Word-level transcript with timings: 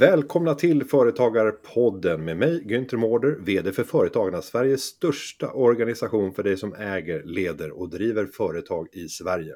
Välkomna 0.00 0.54
till 0.54 0.84
Företagarpodden 0.84 2.24
med 2.24 2.36
mig 2.36 2.62
Günther 2.64 2.96
Mårder, 2.96 3.36
VD 3.40 3.72
för 3.72 3.84
Företagarna, 3.84 4.42
Sveriges 4.42 4.82
största 4.82 5.52
organisation 5.52 6.34
för 6.34 6.42
dig 6.42 6.56
som 6.56 6.74
äger, 6.74 7.22
leder 7.22 7.70
och 7.70 7.90
driver 7.90 8.26
företag 8.26 8.88
i 8.92 9.08
Sverige. 9.08 9.54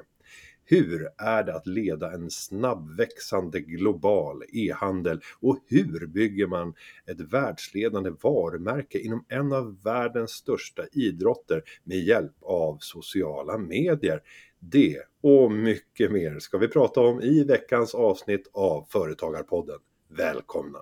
Hur 0.65 1.07
är 1.17 1.43
det 1.43 1.55
att 1.55 1.67
leda 1.67 2.11
en 2.11 2.29
snabbväxande 2.29 3.59
global 3.59 4.43
e-handel 4.53 5.21
och 5.41 5.59
hur 5.67 6.07
bygger 6.07 6.47
man 6.47 6.73
ett 7.05 7.21
världsledande 7.21 8.09
varumärke 8.21 8.99
inom 8.99 9.25
en 9.29 9.53
av 9.53 9.83
världens 9.83 10.31
största 10.31 10.83
idrotter 10.91 11.63
med 11.83 11.97
hjälp 11.97 12.35
av 12.41 12.77
sociala 12.79 13.57
medier? 13.57 14.21
Det 14.59 14.97
och 15.21 15.51
mycket 15.51 16.11
mer 16.11 16.39
ska 16.39 16.57
vi 16.57 16.67
prata 16.67 17.01
om 17.01 17.21
i 17.21 17.43
veckans 17.43 17.95
avsnitt 17.95 18.49
av 18.53 18.85
Företagarpodden. 18.89 19.79
Välkomna! 20.09 20.79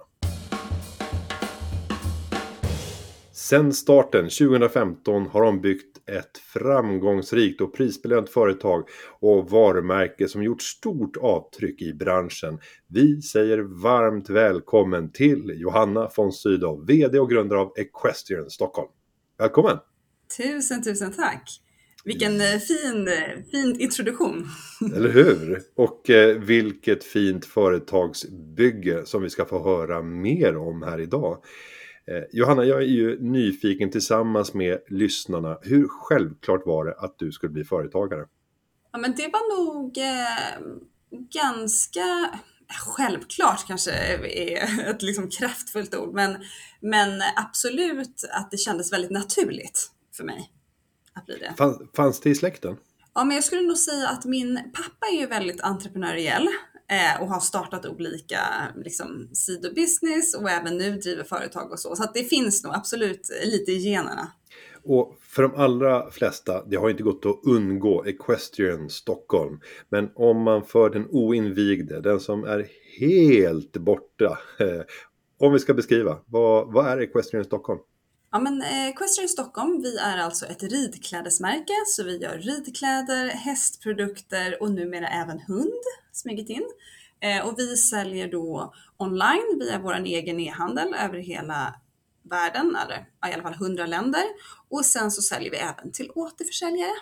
Sedan 3.32 3.74
starten 3.74 4.30
2015 4.30 5.28
har 5.28 5.44
de 5.44 5.62
byggt 5.62 6.10
ett 6.10 6.38
framgångsrikt 6.38 7.62
och 7.62 7.74
prisbelönt 7.76 8.30
företag 8.30 8.84
och 9.20 9.50
varumärke 9.50 10.28
som 10.28 10.44
gjort 10.44 10.62
stort 10.62 11.18
avtryck 11.18 11.82
i 11.82 11.94
branschen. 11.94 12.60
Vi 12.88 13.22
säger 13.22 13.58
varmt 13.60 14.30
välkommen 14.30 15.12
till 15.12 15.52
Johanna 15.56 16.10
von 16.18 16.32
Sydow, 16.32 16.86
VD 16.86 17.20
och 17.20 17.30
grundare 17.30 17.60
av 17.60 17.74
Equestrian 17.76 18.50
Stockholm. 18.50 18.90
Välkommen! 19.38 19.78
Tusen, 20.38 20.84
tusen 20.84 21.12
tack! 21.12 21.63
Vilken 22.04 22.42
eh, 22.42 22.60
fin, 22.60 23.08
eh, 23.08 23.44
fin 23.52 23.80
introduktion. 23.80 24.48
Eller 24.96 25.10
hur? 25.10 25.62
Och 25.76 26.10
eh, 26.10 26.38
vilket 26.38 27.04
fint 27.04 27.46
företagsbygge 27.46 29.06
som 29.06 29.22
vi 29.22 29.30
ska 29.30 29.46
få 29.46 29.64
höra 29.64 30.02
mer 30.02 30.58
om 30.58 30.84
här 30.84 31.00
idag. 31.00 31.44
Eh, 32.08 32.24
Johanna, 32.32 32.66
jag 32.66 32.78
är 32.78 32.88
ju 32.88 33.20
nyfiken 33.20 33.92
tillsammans 33.92 34.54
med 34.54 34.80
lyssnarna. 34.88 35.58
Hur 35.62 35.88
självklart 35.88 36.66
var 36.66 36.86
det 36.86 36.94
att 36.94 37.20
du 37.20 37.32
skulle 37.32 37.52
bli 37.52 37.64
företagare? 37.64 38.26
Ja, 38.92 39.00
men 39.00 39.16
det 39.16 39.28
var 39.28 39.58
nog 39.60 39.98
eh, 39.98 40.68
ganska 41.34 42.30
självklart 42.96 43.68
kanske 43.68 43.92
är 43.92 44.90
ett 44.90 45.02
liksom 45.02 45.30
kraftfullt 45.30 45.96
ord, 45.96 46.14
men, 46.14 46.36
men 46.82 47.22
absolut 47.36 48.24
att 48.32 48.52
det 48.52 48.58
kändes 48.58 48.94
väldigt 48.94 49.12
naturligt 49.12 49.92
för 50.18 50.24
mig 50.24 50.50
att 51.16 51.26
bli 51.26 51.38
det. 51.38 51.54
Fanns, 51.58 51.78
fanns 51.96 52.20
det 52.20 52.30
i 52.30 52.36
släkten? 52.36 52.78
Ja, 53.16 53.24
men 53.24 53.36
jag 53.36 53.44
skulle 53.44 53.62
nog 53.62 53.78
säga 53.78 54.10
att 54.10 54.26
min 54.26 54.60
pappa 54.74 55.08
är 55.14 55.20
ju 55.20 55.28
väldigt 55.28 55.62
entreprenöriell 55.62 56.48
eh, 56.90 57.22
och 57.22 57.28
har 57.28 57.40
startat 57.40 57.86
olika 57.86 58.40
liksom, 58.76 59.30
sidobusiness 59.34 60.36
och 60.36 60.50
även 60.50 60.78
nu 60.78 60.98
driver 60.98 61.24
företag 61.24 61.72
och 61.72 61.80
så. 61.80 61.96
Så 61.96 62.04
att 62.04 62.14
det 62.14 62.24
finns 62.24 62.64
nog 62.64 62.74
absolut 62.76 63.30
lite 63.46 63.72
i 63.72 63.78
generna. 63.78 64.32
Och 64.86 65.18
för 65.22 65.44
de 65.44 65.56
allra 65.56 66.12
flesta, 66.12 66.66
det 66.66 66.76
har 66.76 66.90
inte 66.90 67.04
gått 67.04 67.26
att 67.26 67.40
undgå 67.46 68.06
Equestrian 68.06 68.90
Stockholm. 68.90 69.60
Men 69.90 70.10
om 70.16 70.42
man 70.42 70.66
för 70.66 70.90
den 70.90 71.08
oinvigde, 71.10 72.02
den 72.02 72.20
som 72.20 72.44
är 72.44 72.68
helt 73.00 73.78
borta. 73.78 74.38
Eh, 74.60 74.82
om 75.40 75.54
vi 75.54 75.60
ska 75.60 75.74
beskriva, 75.74 76.18
vad, 76.26 76.74
vad 76.74 76.88
är 76.88 77.02
Equestrian 77.02 77.46
Stockholm? 77.46 77.80
Ja 78.36 78.40
men 78.40 78.62
eh, 78.62 78.88
Equestrian 78.88 79.30
Stockholm, 79.30 79.82
vi 79.82 79.98
är 79.98 80.18
alltså 80.18 80.46
ett 80.46 80.64
ridklädesmärke 80.64 81.74
så 81.88 82.04
vi 82.04 82.18
gör 82.18 82.38
ridkläder, 82.38 83.28
hästprodukter 83.28 84.62
och 84.62 84.72
numera 84.72 85.08
även 85.08 85.40
hund, 85.40 85.84
smugit 86.12 86.50
in. 86.50 86.66
Eh, 87.20 87.48
och 87.48 87.60
vi 87.60 87.78
säljer 87.78 88.32
då 88.32 88.74
online 88.98 89.60
via 89.60 89.80
vår 89.80 89.94
egen 89.94 90.40
e-handel 90.40 90.94
över 90.94 91.18
hela 91.18 91.76
världen, 92.30 92.78
eller 92.86 93.06
i 93.32 93.34
alla 93.34 93.44
fall 93.44 93.54
100 93.54 93.86
länder. 93.86 94.24
Och 94.70 94.86
sen 94.86 95.12
så 95.12 95.22
säljer 95.22 95.52
vi 95.52 95.58
även 95.58 95.92
till 95.92 96.12
återförsäljare. 96.16 96.96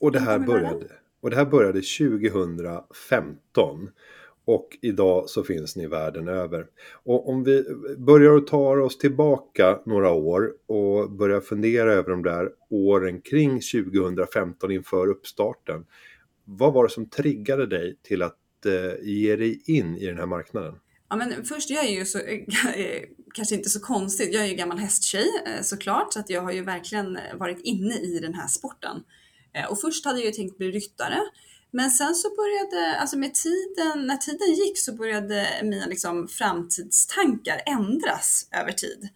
Och 0.00 0.12
det 0.12 0.20
här 0.20 0.38
började, 0.38 0.86
och 1.22 1.30
det 1.30 1.36
här 1.36 1.46
började 1.46 1.80
2015. 1.80 3.90
Och 4.48 4.78
idag 4.82 5.30
så 5.30 5.42
finns 5.44 5.76
ni 5.76 5.86
världen 5.86 6.28
över. 6.28 6.66
Och 7.04 7.28
om 7.28 7.44
vi 7.44 7.64
börjar 7.98 8.36
att 8.36 8.46
ta 8.46 8.80
oss 8.80 8.98
tillbaka 8.98 9.80
några 9.86 10.10
år 10.10 10.52
och 10.66 11.10
börjar 11.10 11.40
fundera 11.40 11.92
över 11.92 12.10
de 12.10 12.22
där 12.22 12.48
åren 12.70 13.20
kring 13.20 13.60
2015 13.60 14.70
inför 14.70 15.06
uppstarten. 15.06 15.86
Vad 16.44 16.72
var 16.72 16.84
det 16.84 16.90
som 16.90 17.08
triggade 17.10 17.66
dig 17.66 17.98
till 18.02 18.22
att 18.22 18.66
eh, 18.66 19.06
ge 19.08 19.36
dig 19.36 19.62
in 19.66 19.96
i 19.96 20.06
den 20.06 20.18
här 20.18 20.26
marknaden? 20.26 20.74
Ja, 21.08 21.16
men 21.16 21.44
först, 21.44 21.70
jag 21.70 21.84
är 21.84 21.98
ju 21.98 22.04
så, 22.04 22.18
kanske 23.34 23.54
inte 23.54 23.68
så 23.68 23.80
konstigt, 23.80 24.34
jag 24.34 24.42
är 24.44 24.48
ju 24.48 24.54
gammal 24.54 24.78
hästtjej 24.78 25.26
eh, 25.46 25.62
såklart, 25.62 26.12
så 26.12 26.20
att 26.20 26.30
jag 26.30 26.42
har 26.42 26.52
ju 26.52 26.64
verkligen 26.64 27.16
eh, 27.16 27.36
varit 27.36 27.60
inne 27.60 27.94
i 27.94 28.18
den 28.18 28.34
här 28.34 28.46
sporten. 28.46 28.96
Eh, 29.54 29.70
och 29.70 29.80
först 29.80 30.04
hade 30.04 30.18
jag 30.18 30.26
ju 30.26 30.32
tänkt 30.32 30.58
bli 30.58 30.70
ryttare, 30.70 31.20
men 31.70 31.90
sen 31.90 32.14
så 32.14 32.28
började, 32.28 33.00
alltså 33.00 33.18
med 33.18 33.34
tiden, 33.34 34.06
när 34.06 34.16
tiden 34.16 34.54
gick 34.54 34.78
så 34.78 34.92
började 34.92 35.46
mina 35.62 35.86
liksom 35.86 36.28
framtidstankar 36.28 37.60
ändras 37.66 38.48
över 38.52 38.72
tid. 38.72 39.08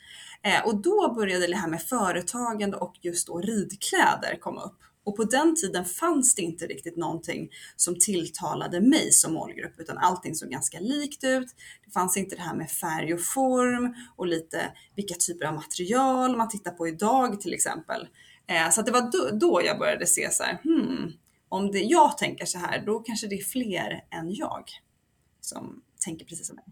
Eh, 0.42 0.66
och 0.66 0.82
då 0.82 1.14
började 1.14 1.46
det 1.46 1.56
här 1.56 1.68
med 1.68 1.82
företagande 1.82 2.76
och 2.76 2.94
just 3.02 3.26
då 3.26 3.38
ridkläder 3.38 4.38
komma 4.40 4.62
upp. 4.62 4.78
Och 5.04 5.16
på 5.16 5.24
den 5.24 5.56
tiden 5.56 5.84
fanns 5.84 6.34
det 6.34 6.42
inte 6.42 6.66
riktigt 6.66 6.96
någonting 6.96 7.50
som 7.76 7.98
tilltalade 7.98 8.80
mig 8.80 9.12
som 9.12 9.32
målgrupp, 9.32 9.80
utan 9.80 9.98
allting 9.98 10.34
såg 10.34 10.50
ganska 10.50 10.80
likt 10.80 11.24
ut. 11.24 11.48
Det 11.84 11.90
fanns 11.90 12.16
inte 12.16 12.36
det 12.36 12.42
här 12.42 12.54
med 12.54 12.70
färg 12.70 13.14
och 13.14 13.20
form 13.20 13.94
och 14.16 14.26
lite 14.26 14.72
vilka 14.96 15.14
typer 15.14 15.46
av 15.46 15.54
material 15.54 16.36
man 16.36 16.48
tittar 16.48 16.70
på 16.70 16.88
idag 16.88 17.40
till 17.40 17.54
exempel. 17.54 18.08
Eh, 18.46 18.70
så 18.70 18.82
det 18.82 18.92
var 18.92 19.38
då, 19.40 19.62
jag 19.64 19.78
började 19.78 20.06
se 20.06 20.30
så 20.30 20.42
här, 20.42 20.60
hmm, 20.62 21.12
om 21.52 21.70
det, 21.70 21.78
jag 21.78 22.18
tänker 22.18 22.46
så 22.46 22.58
här, 22.58 22.82
då 22.86 22.98
kanske 22.98 23.26
det 23.26 23.34
är 23.34 23.44
fler 23.44 24.04
än 24.10 24.34
jag 24.34 24.64
som 25.40 25.82
tänker 26.04 26.26
precis 26.26 26.46
som 26.46 26.56
mig. 26.56 26.64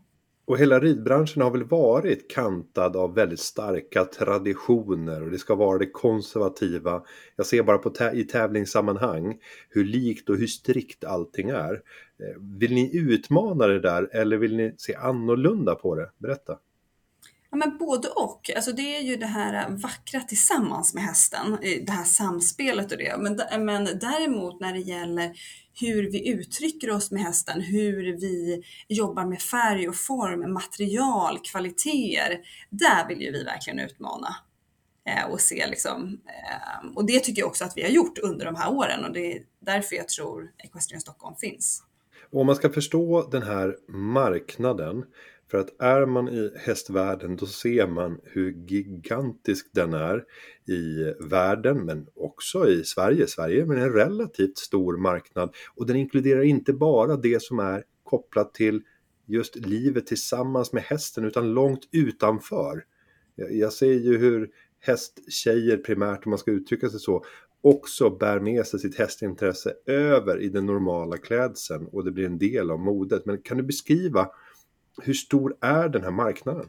Och 0.45 0.59
hela 0.59 0.81
ridbranschen 0.81 1.43
har 1.43 1.51
väl 1.51 1.65
varit 1.65 2.31
kantad 2.31 2.97
av 2.97 3.15
väldigt 3.15 3.41
starka 3.41 4.05
traditioner 4.05 5.23
och 5.23 5.31
det 5.31 5.39
ska 5.39 5.55
vara 5.55 5.79
det 5.79 5.91
konservativa. 5.91 7.03
Jag 7.37 7.47
ser 7.47 7.63
bara 7.63 7.79
på 7.79 7.93
i 8.13 8.25
tävlingssammanhang 8.25 9.39
hur 9.69 9.85
likt 9.85 10.29
och 10.29 10.37
hur 10.37 10.47
strikt 10.47 11.05
allting 11.05 11.49
är. 11.49 11.73
Eh, 11.73 12.59
vill 12.59 12.75
ni 12.75 12.97
utmana 12.97 13.67
det 13.67 13.81
där 13.81 14.17
eller 14.17 14.37
vill 14.37 14.57
ni 14.57 14.75
se 14.79 14.95
annorlunda 14.95 15.75
på 15.75 15.95
det? 15.95 16.11
Berätta. 16.19 16.59
Ja, 17.51 17.57
men 17.57 17.79
både 17.79 18.09
och. 18.09 18.51
Alltså 18.57 18.73
det 18.73 18.97
är 18.97 19.01
ju 19.01 19.17
det 19.17 19.27
här 19.27 19.71
vackra 19.71 20.21
tillsammans 20.21 20.95
med 20.95 21.03
hästen, 21.03 21.59
eh, 21.63 21.85
det 21.87 21.93
här 21.93 22.05
samspelet 22.05 22.93
och 22.93 22.99
det. 22.99 23.17
Men, 23.19 23.65
men 23.65 23.85
däremot 23.85 24.61
när 24.61 24.73
det 24.73 24.81
gäller 24.81 25.33
hur 25.81 26.11
vi 26.11 26.29
uttrycker 26.29 26.91
oss 26.91 27.11
med 27.11 27.23
hästen, 27.23 27.61
hur 27.61 28.17
vi 28.21 28.63
jobbar 28.89 29.25
med 29.25 29.43
färg 29.43 29.89
och 29.89 29.97
form, 29.97 30.53
material, 30.53 31.39
kvaliteter. 31.53 32.41
Där 32.71 33.09
vill 33.09 33.23
ju 33.23 33.33
vi 33.33 33.45
verkligen 33.45 33.79
utmana 33.79 34.37
eh, 35.07 35.31
och 35.31 35.41
se 35.41 35.67
liksom. 35.67 36.21
Eh, 36.27 36.97
och 36.97 37.07
det 37.07 37.21
tycker 37.21 37.43
jag 37.43 37.49
också 37.49 37.65
att 37.65 37.77
vi 37.77 37.83
har 37.83 37.91
gjort 37.91 38.19
under 38.19 38.45
de 38.45 38.55
här 38.55 38.73
åren 38.73 39.05
och 39.05 39.13
det 39.13 39.37
är 39.37 39.43
därför 39.61 39.97
jag 39.97 40.09
tror 40.09 40.51
Equestrian 40.59 41.01
Stockholm 41.01 41.37
finns. 41.37 41.83
Och 42.31 42.41
om 42.41 42.47
man 42.47 42.57
ska 42.57 42.71
förstå 42.71 43.29
den 43.31 43.43
här 43.43 43.77
marknaden 43.89 45.05
för 45.51 45.59
att 45.59 45.83
är 45.83 46.07
man 46.07 46.29
i 46.29 46.53
hästvärlden 46.57 47.37
då 47.37 47.47
ser 47.47 47.87
man 47.87 48.21
hur 48.25 48.53
gigantisk 48.53 49.71
den 49.73 49.95
är 49.95 50.25
i 50.69 51.15
världen 51.21 51.85
men 51.85 52.07
också 52.15 52.69
i 52.69 52.85
Sverige. 52.85 53.27
Sverige 53.27 53.63
är 53.63 53.77
en 53.77 53.93
relativt 53.93 54.59
stor 54.59 54.97
marknad 54.97 55.55
och 55.77 55.87
den 55.87 55.97
inkluderar 55.97 56.43
inte 56.43 56.73
bara 56.73 57.17
det 57.17 57.43
som 57.43 57.59
är 57.59 57.85
kopplat 58.05 58.55
till 58.55 58.83
just 59.27 59.57
livet 59.57 60.07
tillsammans 60.07 60.73
med 60.73 60.83
hästen 60.83 61.25
utan 61.25 61.55
långt 61.55 61.89
utanför. 61.93 62.85
Jag 63.35 63.73
ser 63.73 63.93
ju 63.93 64.19
hur 64.19 64.51
hästtjejer 64.81 65.77
primärt 65.77 66.27
om 66.27 66.31
man 66.31 66.39
ska 66.39 66.51
uttrycka 66.51 66.89
sig 66.89 67.01
så 67.01 67.25
också 67.63 68.11
bär 68.11 68.41
med 68.41 68.67
sig 68.67 68.81
sitt 68.81 68.99
hästintresse 68.99 69.75
över 69.87 70.41
i 70.41 70.49
den 70.49 70.67
normala 70.67 71.17
klädseln 71.17 71.87
och 71.87 72.05
det 72.05 72.13
blir 72.13 72.27
en 72.27 72.39
del 72.39 72.71
av 72.71 72.79
modet. 72.79 73.27
Men 73.27 73.43
kan 73.43 73.57
du 73.57 73.63
beskriva 73.63 74.31
hur 75.03 75.15
stor 75.15 75.57
är 75.61 75.89
den 75.89 76.03
här 76.03 76.11
marknaden? 76.11 76.67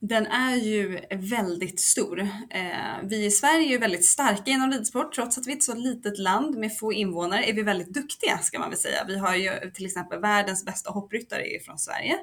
Den 0.00 0.26
är 0.26 0.56
ju 0.56 1.00
väldigt 1.10 1.80
stor. 1.80 2.20
Eh, 2.50 2.98
vi 3.02 3.24
i 3.24 3.30
Sverige 3.30 3.74
är 3.74 3.78
väldigt 3.78 4.04
starka 4.04 4.50
inom 4.50 4.70
ridsport. 4.70 5.14
Trots 5.14 5.38
att 5.38 5.46
vi 5.46 5.52
är 5.52 5.56
ett 5.56 5.62
så 5.62 5.74
litet 5.74 6.18
land 6.18 6.56
med 6.56 6.78
få 6.78 6.92
invånare 6.92 7.44
är 7.44 7.52
vi 7.52 7.62
väldigt 7.62 7.94
duktiga 7.94 8.38
ska 8.38 8.58
man 8.58 8.70
väl 8.70 8.78
säga. 8.78 9.04
Vi 9.08 9.18
har 9.18 9.34
ju 9.34 9.70
till 9.74 9.86
exempel 9.86 10.20
världens 10.20 10.64
bästa 10.64 10.90
hoppryttare 10.90 11.44
från 11.64 11.78
Sverige. 11.78 12.18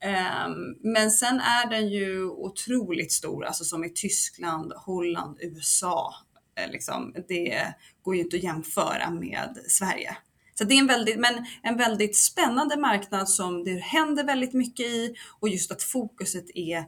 Ehm, 0.00 0.92
men 0.92 1.10
sen 1.10 1.40
är 1.40 1.70
den 1.70 1.88
ju 1.88 2.24
otroligt 2.24 3.12
stor, 3.12 3.44
alltså 3.44 3.64
som 3.64 3.84
i 3.84 3.90
Tyskland, 3.90 4.72
Holland, 4.76 5.38
USA. 5.40 6.14
Eh, 6.58 6.70
liksom, 6.70 7.14
det 7.28 7.74
går 8.02 8.16
ju 8.16 8.22
inte 8.22 8.36
att 8.36 8.42
jämföra 8.42 9.10
med 9.10 9.58
Sverige. 9.68 10.16
Så 10.58 10.64
det 10.64 10.74
är 10.74 10.78
en 10.78 10.86
väldigt, 10.86 11.18
men 11.18 11.46
en 11.62 11.76
väldigt 11.76 12.16
spännande 12.16 12.76
marknad 12.76 13.28
som 13.28 13.64
det 13.64 13.70
händer 13.70 14.24
väldigt 14.24 14.52
mycket 14.52 14.86
i 14.86 15.14
och 15.40 15.48
just 15.48 15.72
att 15.72 15.82
fokuset 15.82 16.44
är 16.54 16.84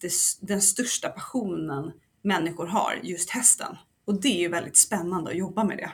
det, 0.00 0.12
den 0.40 0.62
största 0.62 1.08
passionen 1.08 1.92
människor 2.22 2.66
har, 2.66 3.00
just 3.02 3.30
hästen. 3.30 3.76
Och 4.04 4.20
det 4.20 4.28
är 4.28 4.40
ju 4.40 4.48
väldigt 4.48 4.76
spännande 4.76 5.30
att 5.30 5.36
jobba 5.36 5.64
med 5.64 5.76
det. 5.76 5.90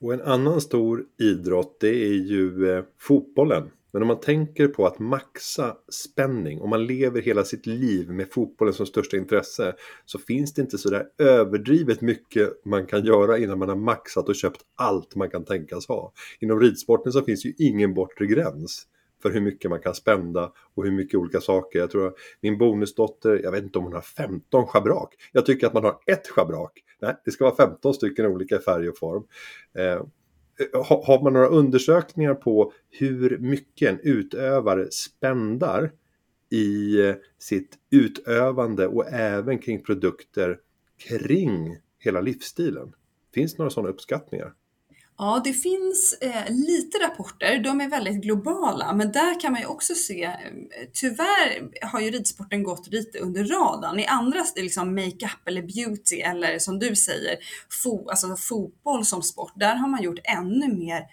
Och 0.00 0.14
en 0.14 0.22
annan 0.22 0.60
stor 0.60 1.04
idrott 1.20 1.76
det 1.80 2.04
är 2.06 2.14
ju 2.14 2.70
eh, 2.70 2.84
fotbollen. 2.98 3.70
Men 3.94 4.02
om 4.02 4.08
man 4.08 4.20
tänker 4.20 4.68
på 4.68 4.86
att 4.86 4.98
maxa 4.98 5.76
spänning, 5.88 6.60
om 6.60 6.70
man 6.70 6.86
lever 6.86 7.22
hela 7.22 7.44
sitt 7.44 7.66
liv 7.66 8.10
med 8.10 8.32
fotbollen 8.32 8.74
som 8.74 8.86
största 8.86 9.16
intresse, 9.16 9.74
så 10.04 10.18
finns 10.18 10.54
det 10.54 10.62
inte 10.62 10.78
sådär 10.78 11.06
överdrivet 11.18 12.00
mycket 12.00 12.64
man 12.64 12.86
kan 12.86 13.04
göra 13.04 13.38
innan 13.38 13.58
man 13.58 13.68
har 13.68 13.76
maxat 13.76 14.28
och 14.28 14.34
köpt 14.34 14.60
allt 14.74 15.14
man 15.14 15.30
kan 15.30 15.44
tänkas 15.44 15.88
ha. 15.88 16.12
Inom 16.40 16.60
ridsporten 16.60 17.12
så 17.12 17.22
finns 17.22 17.46
ju 17.46 17.54
ingen 17.58 17.94
bortre 17.94 18.26
gräns 18.26 18.86
för 19.22 19.30
hur 19.30 19.40
mycket 19.40 19.70
man 19.70 19.80
kan 19.80 19.94
spända 19.94 20.52
och 20.74 20.84
hur 20.84 20.92
mycket 20.92 21.18
olika 21.18 21.40
saker. 21.40 21.78
Jag 21.78 21.90
tror 21.90 22.06
att 22.06 22.14
min 22.40 22.58
bonusdotter, 22.58 23.40
jag 23.42 23.52
vet 23.52 23.62
inte 23.62 23.78
om 23.78 23.84
hon 23.84 23.94
har 23.94 24.00
15 24.00 24.66
schabrak. 24.66 25.14
Jag 25.32 25.46
tycker 25.46 25.66
att 25.66 25.74
man 25.74 25.84
har 25.84 25.98
ett 26.06 26.26
schabrak. 26.26 26.72
Nej, 27.00 27.16
det 27.24 27.30
ska 27.30 27.44
vara 27.44 27.56
15 27.56 27.94
stycken 27.94 28.26
olika 28.26 28.58
färg 28.58 28.88
och 28.88 28.98
form. 28.98 29.24
Eh, 29.78 30.02
Eh, 30.60 30.84
har 30.84 31.22
man 31.22 31.32
några 31.32 31.48
undersökningar 31.48 32.34
på 32.34 32.72
hur 32.90 33.38
mycket 33.38 33.90
en 33.90 34.00
utövare 34.02 34.90
spändar 34.90 35.92
i 36.50 37.00
eh, 37.08 37.14
sitt 37.38 37.78
utövande 37.90 38.86
och 38.86 39.06
även 39.12 39.58
kring 39.58 39.82
produkter 39.82 40.58
kring 41.08 41.78
hela 41.98 42.20
livsstilen? 42.20 42.92
Finns 43.34 43.52
det 43.54 43.58
några 43.58 43.70
sådana 43.70 43.90
uppskattningar? 43.90 44.54
Ja, 45.18 45.40
det 45.44 45.52
finns 45.52 46.18
eh, 46.20 46.50
lite 46.50 46.98
rapporter. 46.98 47.58
De 47.58 47.80
är 47.80 47.88
väldigt 47.88 48.22
globala, 48.22 48.92
men 48.92 49.12
där 49.12 49.40
kan 49.40 49.52
man 49.52 49.60
ju 49.60 49.66
också 49.66 49.94
se. 49.94 50.24
Eh, 50.24 50.38
tyvärr 50.92 51.70
har 51.86 52.00
ju 52.00 52.10
ridsporten 52.10 52.62
gått 52.62 52.86
lite 52.86 53.18
under 53.18 53.44
radarn. 53.44 54.00
I 54.00 54.06
andra, 54.06 54.44
liksom 54.56 54.94
makeup 54.94 55.48
eller 55.48 55.62
beauty 55.62 56.16
eller 56.16 56.58
som 56.58 56.78
du 56.78 56.96
säger, 56.96 57.36
fo, 57.82 58.08
alltså 58.08 58.36
fotboll 58.36 59.04
som 59.04 59.22
sport, 59.22 59.52
där 59.56 59.74
har 59.74 59.88
man 59.88 60.02
gjort 60.02 60.18
ännu 60.24 60.74
mer 60.74 61.06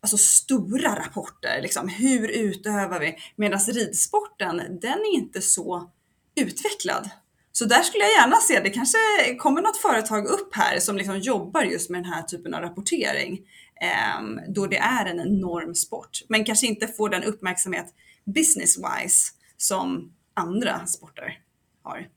alltså 0.00 0.16
stora 0.16 0.96
rapporter. 0.98 1.62
Liksom, 1.62 1.88
hur 1.88 2.28
utövar 2.28 3.00
vi? 3.00 3.16
Medan 3.36 3.60
ridsporten, 3.60 4.56
den 4.56 4.98
är 4.98 5.14
inte 5.14 5.42
så 5.42 5.90
utvecklad. 6.34 7.10
Så 7.58 7.64
där 7.64 7.82
skulle 7.82 8.04
jag 8.04 8.12
gärna 8.12 8.36
se, 8.36 8.60
det 8.60 8.70
kanske 8.70 8.98
kommer 9.38 9.62
något 9.62 9.76
företag 9.76 10.26
upp 10.26 10.54
här 10.54 10.78
som 10.78 10.96
liksom 10.96 11.18
jobbar 11.18 11.62
just 11.62 11.90
med 11.90 12.02
den 12.02 12.12
här 12.12 12.22
typen 12.22 12.54
av 12.54 12.60
rapportering. 12.60 13.40
Eh, 13.80 14.44
då 14.48 14.66
det 14.66 14.76
är 14.76 15.06
en 15.06 15.20
enorm 15.20 15.74
sport, 15.74 16.10
men 16.28 16.44
kanske 16.44 16.66
inte 16.66 16.86
får 16.86 17.08
den 17.08 17.24
uppmärksamhet 17.24 17.86
business-wise 18.24 19.32
som 19.56 20.12
andra 20.34 20.86
sporter 20.86 21.40
har. 21.82 22.08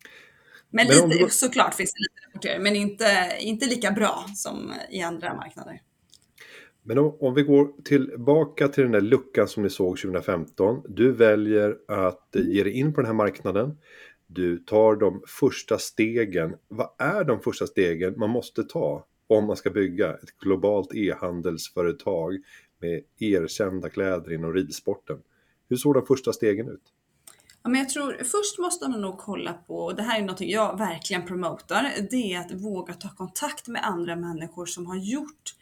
Men, 0.70 0.88
men 0.88 1.10
lite, 1.10 1.24
du... 1.24 1.30
såklart 1.30 1.74
finns 1.74 1.94
det 1.94 2.00
lite 2.00 2.28
rapportering, 2.28 2.64
men 2.64 2.76
inte, 2.76 3.38
inte 3.40 3.66
lika 3.66 3.92
bra 3.92 4.26
som 4.36 4.74
i 4.90 5.02
andra 5.02 5.34
marknader. 5.34 5.82
Men 6.84 6.98
om, 6.98 7.18
om, 7.20 7.34
vi 7.34 7.44
går 7.44 7.84
tillbaka 7.84 8.68
till 8.68 8.84
den 8.84 8.92
där 8.92 9.02
luckan 9.02 9.48
som 9.48 9.64
ni 9.64 9.70
såg 9.70 9.98
2015. 9.98 10.84
Du 10.90 11.12
väljer 11.12 11.78
att 11.88 12.36
ge 12.36 12.64
dig 12.64 12.74
in 12.74 12.94
på 12.94 13.02
den 13.02 13.08
här 13.08 13.14
marknaden. 13.14 13.78
Du 14.34 14.58
tar 14.58 14.96
de 14.96 15.24
första 15.28 15.78
stegen. 15.78 16.56
Vad 16.68 16.90
är 16.98 17.24
de 17.24 17.40
första 17.40 17.68
stegen 17.68 18.20
man 18.20 18.30
måste 18.30 18.64
ta 18.64 19.06
om 19.28 19.46
man 19.46 19.58
ska 19.58 19.70
bygga 19.70 20.14
ett 20.14 20.38
globalt 20.40 20.94
e-handelsföretag 20.94 22.38
med 22.80 23.04
erkända 23.20 23.90
kläder 23.90 24.34
inom 24.34 24.54
ridsporten? 24.54 25.18
Hur 25.70 25.78
såg 25.78 25.94
de 25.94 26.06
första 26.06 26.34
stegen 26.34 26.70
ut? 26.70 26.82
Ja, 27.64 27.70
men 27.70 27.80
jag 27.80 27.90
tror 27.90 28.14
först 28.14 28.60
måste 28.60 28.90
man 28.90 29.02
nog 29.02 29.18
kolla 29.18 29.54
på, 29.54 29.76
och 29.76 29.96
det 29.96 30.04
här 30.04 30.22
är 30.22 30.26
något 30.26 30.42
jag 30.42 30.78
verkligen 30.78 31.26
promotar, 31.26 31.92
det 32.12 32.34
är 32.34 32.40
att 32.40 32.52
våga 32.52 32.94
ta 32.94 33.10
kontakt 33.10 33.68
med 33.68 33.86
andra 33.86 34.16
människor 34.16 34.66
som 34.66 34.86
har 34.86 34.98
gjort 34.98 35.56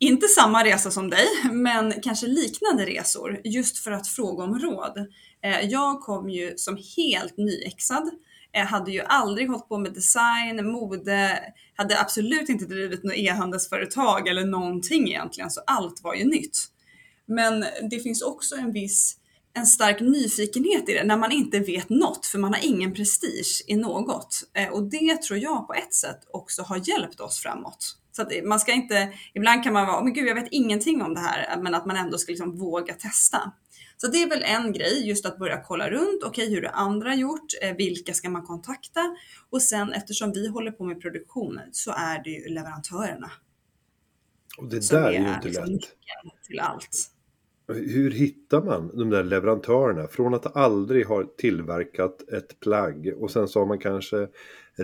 inte 0.00 0.28
samma 0.28 0.64
resa 0.64 0.90
som 0.90 1.10
dig, 1.10 1.26
men 1.52 2.00
kanske 2.02 2.26
liknande 2.26 2.86
resor 2.86 3.40
just 3.44 3.78
för 3.78 3.90
att 3.90 4.08
fråga 4.08 4.44
om 4.44 4.58
råd. 4.58 4.98
Eh, 5.44 5.60
jag 5.60 6.00
kom 6.00 6.30
ju 6.30 6.56
som 6.56 6.78
helt 6.96 7.36
nyexad, 7.36 8.10
eh, 8.52 8.64
hade 8.64 8.90
ju 8.90 9.00
aldrig 9.00 9.48
hållit 9.48 9.68
på 9.68 9.78
med 9.78 9.94
design, 9.94 10.66
mode, 10.72 11.38
hade 11.76 12.00
absolut 12.00 12.48
inte 12.48 12.64
drivit 12.64 13.04
något 13.04 13.16
e-handelsföretag 13.16 14.28
eller 14.28 14.44
någonting 14.44 15.08
egentligen, 15.08 15.50
så 15.50 15.60
allt 15.66 16.02
var 16.02 16.14
ju 16.14 16.24
nytt. 16.24 16.58
Men 17.26 17.64
det 17.90 18.00
finns 18.00 18.22
också 18.22 18.56
en 18.56 18.72
viss 18.72 19.16
en 19.54 19.66
stark 19.66 20.00
nyfikenhet 20.00 20.88
i 20.88 20.92
det 20.92 21.04
när 21.04 21.16
man 21.16 21.32
inte 21.32 21.60
vet 21.60 21.88
något, 21.88 22.26
för 22.26 22.38
man 22.38 22.54
har 22.54 22.60
ingen 22.64 22.94
prestige 22.94 23.64
i 23.66 23.76
något. 23.76 24.42
Eh, 24.54 24.68
och 24.68 24.82
det 24.82 25.22
tror 25.22 25.38
jag 25.38 25.66
på 25.66 25.74
ett 25.74 25.94
sätt 25.94 26.20
också 26.32 26.62
har 26.62 26.88
hjälpt 26.88 27.20
oss 27.20 27.40
framåt. 27.40 27.96
Så 28.20 28.26
att 28.26 28.44
man 28.44 28.60
ska 28.60 28.72
inte, 28.72 29.12
ibland 29.34 29.64
kan 29.64 29.72
man 29.72 29.86
vara, 29.86 30.04
men 30.04 30.12
gud 30.12 30.28
jag 30.28 30.34
vet 30.34 30.48
ingenting 30.50 31.02
om 31.02 31.14
det 31.14 31.20
här, 31.20 31.62
men 31.62 31.74
att 31.74 31.86
man 31.86 31.96
ändå 31.96 32.18
ska 32.18 32.30
liksom 32.30 32.58
våga 32.58 32.94
testa. 32.94 33.52
Så 33.96 34.06
det 34.06 34.22
är 34.22 34.28
väl 34.28 34.42
en 34.42 34.72
grej, 34.72 35.08
just 35.08 35.26
att 35.26 35.38
börja 35.38 35.62
kolla 35.62 35.90
runt. 35.90 36.22
Okej, 36.24 36.44
okay, 36.44 36.54
hur 36.54 36.62
har 36.62 36.72
andra 36.72 37.14
gjort? 37.14 37.46
Eh, 37.62 37.76
vilka 37.76 38.14
ska 38.14 38.30
man 38.30 38.42
kontakta? 38.42 39.16
Och 39.50 39.62
sen 39.62 39.92
eftersom 39.92 40.32
vi 40.32 40.48
håller 40.48 40.70
på 40.70 40.84
med 40.84 41.00
produktion 41.00 41.60
så 41.72 41.90
är 41.90 42.24
det 42.24 42.30
ju 42.30 42.48
leverantörerna. 42.48 43.30
Och 44.58 44.68
det 44.68 44.90
där 44.90 45.02
är 45.02 45.12
ju 45.12 45.34
inte 45.34 45.48
liksom 45.48 45.66
lätt. 45.66 45.82
till 46.46 46.60
allt. 46.60 47.10
Hur 47.68 48.10
hittar 48.10 48.62
man 48.62 48.96
de 48.98 49.10
där 49.10 49.24
leverantörerna? 49.24 50.08
Från 50.08 50.34
att 50.34 50.56
aldrig 50.56 51.06
ha 51.06 51.24
tillverkat 51.38 52.28
ett 52.28 52.60
plagg 52.60 53.14
och 53.16 53.30
sen 53.30 53.48
så 53.48 53.58
har 53.58 53.66
man 53.66 53.78
kanske 53.78 54.28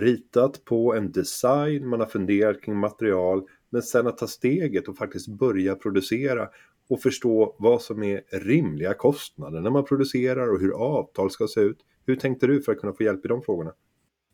ritat 0.01 0.65
på 0.65 0.95
en 0.95 1.11
design, 1.11 1.87
man 1.87 1.99
har 1.99 2.07
funderat 2.07 2.61
kring 2.61 2.77
material, 2.77 3.43
men 3.69 3.81
sen 3.81 4.07
att 4.07 4.17
ta 4.17 4.27
steget 4.27 4.87
och 4.87 4.97
faktiskt 4.97 5.27
börja 5.27 5.75
producera 5.75 6.47
och 6.89 7.01
förstå 7.01 7.55
vad 7.59 7.81
som 7.81 8.03
är 8.03 8.21
rimliga 8.31 8.93
kostnader 8.93 9.61
när 9.61 9.69
man 9.69 9.85
producerar 9.85 10.53
och 10.53 10.59
hur 10.59 10.71
avtal 10.71 11.31
ska 11.31 11.47
se 11.47 11.61
ut. 11.61 11.77
Hur 12.05 12.15
tänkte 12.15 12.47
du 12.47 12.61
för 12.61 12.71
att 12.71 12.79
kunna 12.79 12.93
få 12.93 13.03
hjälp 13.03 13.25
i 13.25 13.27
de 13.27 13.41
frågorna? 13.41 13.71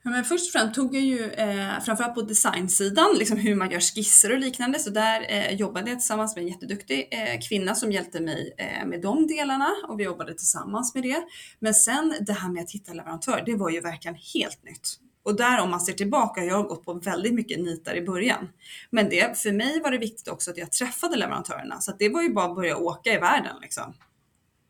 Ja, 0.05 0.11
men 0.11 0.23
först 0.23 0.55
och 0.55 0.61
främst 0.61 0.75
tog 0.75 0.95
jag 0.95 1.03
ju 1.03 1.29
eh, 1.29 1.79
framförallt 1.85 2.15
på 2.15 2.21
designsidan, 2.21 3.15
liksom 3.19 3.37
hur 3.37 3.55
man 3.55 3.71
gör 3.71 3.79
skisser 3.79 4.33
och 4.33 4.39
liknande. 4.39 4.79
Så 4.79 4.89
där 4.89 5.25
eh, 5.29 5.55
jobbade 5.55 5.89
jag 5.89 5.99
tillsammans 5.99 6.35
med 6.35 6.43
en 6.43 6.47
jätteduktig 6.47 7.07
eh, 7.11 7.39
kvinna 7.49 7.75
som 7.75 7.91
hjälpte 7.91 8.21
mig 8.21 8.53
eh, 8.57 8.87
med 8.87 9.01
de 9.01 9.27
delarna 9.27 9.69
och 9.87 9.99
vi 9.99 10.03
jobbade 10.03 10.33
tillsammans 10.33 10.95
med 10.95 11.03
det. 11.03 11.23
Men 11.59 11.73
sen 11.73 12.13
det 12.21 12.33
här 12.33 12.49
med 12.49 12.63
att 12.63 12.71
hitta 12.71 12.93
leverantör, 12.93 13.43
det 13.45 13.55
var 13.55 13.69
ju 13.69 13.81
verkligen 13.81 14.17
helt 14.33 14.63
nytt. 14.63 14.99
Och 15.23 15.35
där 15.35 15.61
om 15.61 15.69
man 15.69 15.81
ser 15.81 15.93
tillbaka, 15.93 16.43
jag 16.43 16.55
har 16.55 16.63
gått 16.63 16.85
på 16.85 16.93
väldigt 16.93 17.33
mycket 17.33 17.59
nitar 17.59 17.95
i 17.95 18.01
början. 18.01 18.49
Men 18.89 19.09
det, 19.09 19.37
för 19.37 19.51
mig 19.51 19.81
var 19.81 19.91
det 19.91 19.97
viktigt 19.97 20.27
också 20.27 20.51
att 20.51 20.57
jag 20.57 20.71
träffade 20.71 21.15
leverantörerna. 21.15 21.81
Så 21.81 21.91
det 21.99 22.09
var 22.09 22.21
ju 22.21 22.33
bara 22.33 22.45
att 22.45 22.55
börja 22.55 22.77
åka 22.77 23.13
i 23.13 23.17
världen 23.17 23.55
liksom. 23.61 23.93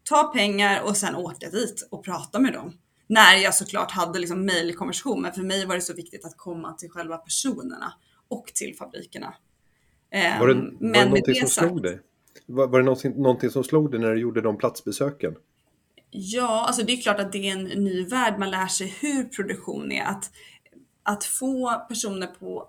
Ta 0.03 0.23
pengar 0.23 0.83
och 0.83 0.97
sen 0.97 1.15
åka 1.15 1.49
dit 1.49 1.87
och 1.91 2.03
prata 2.03 2.39
med 2.39 2.53
dem. 2.53 2.77
När 3.07 3.35
jag 3.35 3.55
såklart 3.55 3.91
hade 3.91 4.19
liksom 4.19 4.45
mejlkonversation, 4.45 5.21
men 5.21 5.33
för 5.33 5.41
mig 5.41 5.65
var 5.65 5.75
det 5.75 5.81
så 5.81 5.93
viktigt 5.93 6.25
att 6.25 6.37
komma 6.37 6.73
till 6.73 6.89
själva 6.89 7.17
personerna 7.17 7.93
och 8.27 8.45
till 8.45 8.75
fabrikerna. 8.77 9.33
Var 10.39 10.47
det, 10.47 10.53
var 10.53 10.93
det 10.93 11.05
någonting 11.05 11.35
som 11.35 11.47
sagt, 11.47 11.67
slog 11.67 11.83
dig? 11.83 11.99
Var, 12.45 12.67
var 12.67 12.79
det 12.79 12.85
någonting, 12.85 13.21
någonting 13.21 13.49
som 13.49 13.63
slog 13.63 13.91
dig 13.91 13.99
när 13.99 14.13
du 14.13 14.19
gjorde 14.19 14.41
de 14.41 14.57
platsbesöken? 14.57 15.35
Ja, 16.15 16.65
alltså 16.67 16.83
det 16.83 16.93
är 16.93 17.01
klart 17.01 17.19
att 17.19 17.31
det 17.31 17.49
är 17.49 17.51
en 17.51 17.63
ny 17.63 18.05
värld. 18.05 18.39
Man 18.39 18.51
lär 18.51 18.67
sig 18.67 18.95
hur 18.99 19.23
produktion 19.23 19.91
är. 19.91 20.03
Att, 20.03 20.31
att 21.03 21.23
få 21.23 21.85
personer 21.89 22.27
på, 22.27 22.67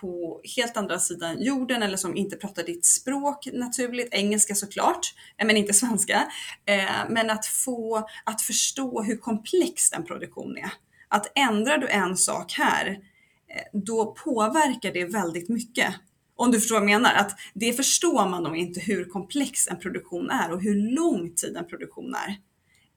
på 0.00 0.40
helt 0.56 0.76
andra 0.76 0.98
sidan 0.98 1.42
jorden 1.42 1.82
eller 1.82 1.96
som 1.96 2.16
inte 2.16 2.36
pratar 2.36 2.62
ditt 2.62 2.84
språk 2.84 3.48
naturligt, 3.52 4.14
engelska 4.14 4.54
såklart, 4.54 5.14
eh, 5.38 5.46
men 5.46 5.56
inte 5.56 5.74
svenska. 5.74 6.26
Eh, 6.64 7.08
men 7.08 7.30
att 7.30 7.46
få 7.46 8.08
att 8.24 8.42
förstå 8.42 9.02
hur 9.02 9.16
komplex 9.16 9.92
en 9.92 10.04
produktion 10.04 10.56
är. 10.56 10.72
Att 11.08 11.32
ändrar 11.34 11.78
du 11.78 11.88
en 11.88 12.16
sak 12.16 12.52
här, 12.52 12.86
eh, 12.88 13.62
då 13.72 14.14
påverkar 14.14 14.92
det 14.92 15.04
väldigt 15.04 15.48
mycket. 15.48 15.94
Om 16.36 16.50
du 16.50 16.60
förstår 16.60 16.80
vad 16.80 16.90
jag 16.90 17.00
menar? 17.00 17.14
Att 17.14 17.38
det 17.54 17.72
förstår 17.72 18.28
man 18.28 18.42
nog 18.42 18.56
inte 18.56 18.80
hur 18.80 19.04
komplex 19.04 19.68
en 19.68 19.78
produktion 19.78 20.30
är 20.30 20.52
och 20.52 20.62
hur 20.62 20.94
lång 20.94 21.34
tid 21.34 21.56
en 21.56 21.66
produktion 21.66 22.14
är 22.14 22.49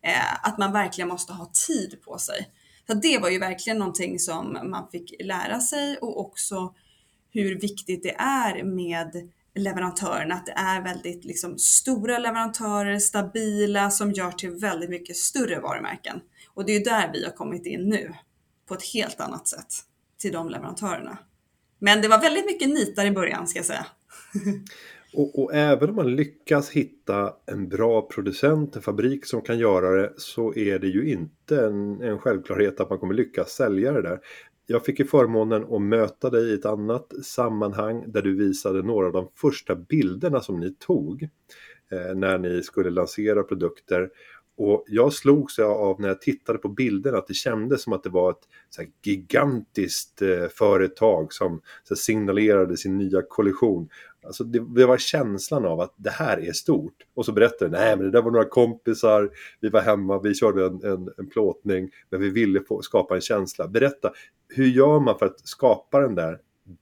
eh, 0.04 0.48
att 0.48 0.58
man 0.58 0.74
verkligen 0.74 1.08
måste 1.08 1.34
ha 1.34 1.52
tid 1.68 2.02
på 2.06 2.18
sig. 2.18 2.50
Så 2.88 2.94
det 2.94 3.18
var 3.18 3.30
ju 3.30 3.40
verkligen 3.40 3.80
någonting 3.80 4.20
som 4.20 4.58
man 4.64 4.90
fick 4.92 5.14
lära 5.20 5.60
sig 5.60 5.98
och 5.98 6.20
också 6.20 6.74
hur 7.32 7.60
viktigt 7.60 8.04
det 8.04 8.16
är 8.16 8.64
med 8.64 9.30
leverantörerna, 9.56 10.36
att 10.36 10.46
det 10.46 10.52
är 10.52 10.82
väldigt 10.82 11.26
liksom, 11.26 11.58
stora 11.58 12.20
leverantörer, 12.20 13.00
stabila, 13.00 13.92
som 13.92 14.12
gör 14.12 14.32
till 14.32 14.50
väldigt 14.50 14.90
mycket 14.90 15.18
större 15.18 15.60
varumärken. 15.60 16.20
Och 16.54 16.66
det 16.66 16.72
är 16.72 16.86
där 16.86 17.10
vi 17.14 17.26
har 17.26 17.32
kommit 17.32 17.66
in 17.66 17.90
nu 17.90 18.14
på 18.68 18.74
ett 18.74 18.84
helt 18.94 19.20
annat 19.20 19.48
sätt 19.48 19.74
till 20.18 20.32
de 20.32 20.50
leverantörerna. 20.50 21.18
Men 21.80 22.02
det 22.02 22.08
var 22.08 22.22
väldigt 22.22 22.46
mycket 22.46 22.70
nitar 22.70 23.06
i 23.06 23.12
början 23.12 23.48
ska 23.48 23.60
jag 23.60 23.66
säga. 23.66 23.86
Och, 25.14 25.40
och, 25.40 25.54
även 25.54 25.90
om 25.90 25.96
man 25.96 26.16
lyckas 26.16 26.70
hitta 26.70 27.34
en 27.46 27.70
bra 27.70 28.02
producent, 28.02 28.76
en 28.76 28.82
fabrik 28.82 29.26
som 29.26 29.42
kan 29.42 29.60
göra 29.60 30.02
det, 30.02 30.14
så 30.18 30.56
är 30.56 30.80
det 30.80 30.88
ju 30.88 31.10
inte 31.10 31.66
en, 31.66 32.02
en 32.02 32.20
självklarhet 32.20 32.80
att 32.80 32.90
man 32.90 33.00
kommer 33.00 33.14
lyckas 33.14 33.52
sälja 33.52 33.92
det 33.92 34.02
där. 34.02 34.20
Jag 34.66 34.86
fick 34.86 35.00
ju 35.00 35.06
förmånen 35.06 35.64
att 35.74 35.82
möta 35.82 36.30
dig 36.30 36.52
i 36.52 36.54
ett 36.54 36.66
annat 36.66 37.14
sammanhang 37.24 38.12
där 38.12 38.22
du 38.22 38.36
visade 38.36 38.84
några 38.84 39.08
av 39.08 39.14
de 39.14 39.28
första 39.36 39.76
bilderna 39.76 40.40
som 40.40 40.60
ni 40.60 40.76
tog 40.76 41.24
eh, 41.92 42.16
när 42.16 42.38
ni 42.38 42.64
skulle 42.64 42.90
lansera 42.90 43.44
produkter. 43.44 44.10
Och 44.58 44.84
jag 44.88 45.14
slogs 45.14 45.60
av 45.60 46.02
när 46.02 46.08
jag 46.08 46.22
tittade 46.22 46.60
på 46.60 46.70
bilderna 46.70 47.18
att 47.18 47.28
det 47.28 47.34
kändes 47.34 47.82
som 47.82 47.94
att 47.94 48.04
det 48.04 48.10
var 48.10 48.32
ett 48.32 48.48
här, 48.78 48.88
gigantiskt 49.04 50.22
eh, 50.22 50.48
företag 50.48 51.34
som 51.34 51.62
här, 51.90 51.96
signalerade 51.96 52.78
sin 52.78 52.98
nya 52.98 53.22
kollektion. 53.22 53.90
Alltså 54.26 54.44
det, 54.44 54.60
det, 54.76 54.86
var 54.86 54.98
känslan 54.98 55.66
av 55.66 55.80
att 55.80 55.94
det 55.98 56.10
här 56.10 56.38
är 56.38 56.54
stort. 56.54 56.94
Och 57.16 57.26
så 57.26 57.32
berättade 57.32 57.72
nej 57.72 57.96
men 57.96 58.06
det 58.06 58.12
där 58.12 58.22
var 58.22 58.32
några 58.32 58.50
kompisar, 58.50 59.30
vi 59.62 59.70
var 59.70 59.82
hemma, 59.82 60.20
vi 60.20 60.34
körde 60.34 60.66
en, 60.66 60.84
en, 60.84 61.10
en 61.18 61.30
plåtning, 61.30 61.90
men 62.10 62.22
vi 62.22 62.30
ville 62.30 62.62
få, 62.68 62.82
skapa 62.82 63.16
en 63.16 63.22
känsla. 63.22 63.68
Berätta, 63.68 64.12
hur 64.50 64.68
gör 64.68 65.00
man 65.00 65.20
för 65.20 65.26
att 65.26 65.48
skapa 65.48 66.00
den 66.00 66.16
där 66.16 66.40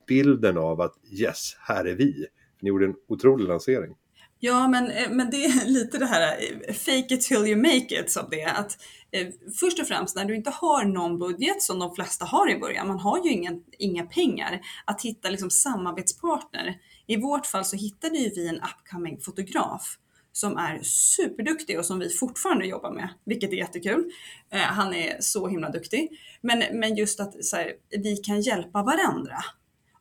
bilden 0.08 0.58
av 0.58 0.82
att 0.82 0.94
yes, 1.12 1.56
här 1.60 1.86
är 1.86 1.96
vi? 1.96 2.26
Ni 2.62 2.70
gjorde 2.70 2.86
en 2.86 2.96
otrolig 3.08 3.48
lansering. 3.48 3.96
Ja, 4.44 4.68
men, 4.68 4.92
eh, 4.92 5.10
men 5.10 5.30
det 5.30 5.46
är 5.46 5.66
lite 5.68 5.98
det 5.98 6.06
här 6.06 6.38
eh, 6.68 6.74
fake 6.74 7.14
it 7.14 7.22
till 7.22 7.48
you 7.48 7.56
make 7.56 8.02
it 8.02 8.12
som 8.12 8.26
det 8.32 8.42
är. 8.42 8.54
Att, 8.54 8.78
eh, 9.12 9.28
först 9.60 9.80
och 9.80 9.88
främst 9.88 10.16
när 10.16 10.26
du 10.26 10.36
inte 10.36 10.50
har 10.50 10.86
någon 10.86 11.20
budget 11.20 11.62
som 11.62 11.80
de 11.80 11.96
flesta 11.96 12.26
har 12.26 12.50
i 12.50 12.60
början, 12.60 12.88
man 12.88 13.00
har 13.00 13.26
ju 13.26 13.32
ingen, 13.32 13.64
inga 13.78 14.06
pengar, 14.06 14.62
att 14.86 15.02
hitta 15.02 15.30
liksom 15.30 15.50
samarbetspartner. 15.50 16.76
I 17.12 17.18
vårt 17.18 17.46
fall 17.46 17.66
så 17.66 17.76
hittade 17.76 18.18
ju 18.18 18.30
vi 18.30 18.48
en 18.48 18.62
upcoming 18.62 19.22
fotograf 19.22 19.98
som 20.32 20.58
är 20.58 20.80
superduktig 20.84 21.80
och 21.80 21.86
som 21.86 22.00
vi 22.00 22.10
fortfarande 22.10 22.66
jobbar 22.66 22.92
med, 22.92 23.10
vilket 23.26 23.52
är 23.52 23.58
jättekul. 23.58 24.12
Eh, 24.52 24.60
han 24.60 24.94
är 24.94 25.18
så 25.20 25.48
himla 25.48 25.70
duktig. 25.70 26.10
Men, 26.42 26.64
men 26.80 26.96
just 26.96 27.20
att 27.20 27.34
här, 27.54 27.74
vi 27.90 28.18
kan 28.18 28.42
hjälpa 28.42 28.84
varandra. 28.84 29.38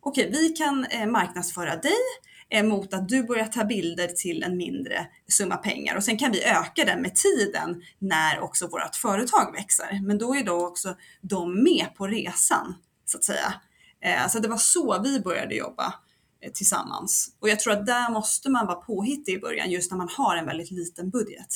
Okej, 0.00 0.30
vi 0.32 0.48
kan 0.48 0.84
eh, 0.84 1.06
marknadsföra 1.06 1.76
dig 1.76 2.00
eh, 2.50 2.64
mot 2.64 2.94
att 2.94 3.08
du 3.08 3.22
börjar 3.22 3.46
ta 3.46 3.64
bilder 3.64 4.08
till 4.08 4.42
en 4.42 4.56
mindre 4.56 5.06
summa 5.28 5.56
pengar 5.56 5.96
och 5.96 6.04
sen 6.04 6.18
kan 6.18 6.32
vi 6.32 6.44
öka 6.44 6.84
den 6.84 7.02
med 7.02 7.14
tiden 7.14 7.82
när 7.98 8.40
också 8.40 8.66
vårt 8.66 8.96
företag 8.96 9.52
växer. 9.52 10.00
Men 10.02 10.18
då 10.18 10.34
är 10.34 10.44
då 10.44 10.66
också 10.66 10.96
de 11.20 11.62
med 11.62 11.86
på 11.96 12.06
resan 12.06 12.74
så 13.04 13.18
att 13.18 13.24
säga. 13.24 13.54
Eh, 14.00 14.28
så 14.28 14.38
det 14.38 14.48
var 14.48 14.56
så 14.56 15.02
vi 15.02 15.20
började 15.20 15.54
jobba. 15.54 15.94
Tillsammans. 16.54 17.36
Och 17.40 17.48
jag 17.48 17.60
tror 17.60 17.72
att 17.72 17.86
där 17.86 18.10
måste 18.10 18.50
man 18.50 18.66
vara 18.66 18.76
påhittig 18.76 19.34
i 19.34 19.40
början 19.40 19.70
just 19.70 19.90
när 19.90 19.98
man 19.98 20.08
har 20.16 20.36
en 20.36 20.46
väldigt 20.46 20.70
liten 20.70 21.10
budget. 21.10 21.48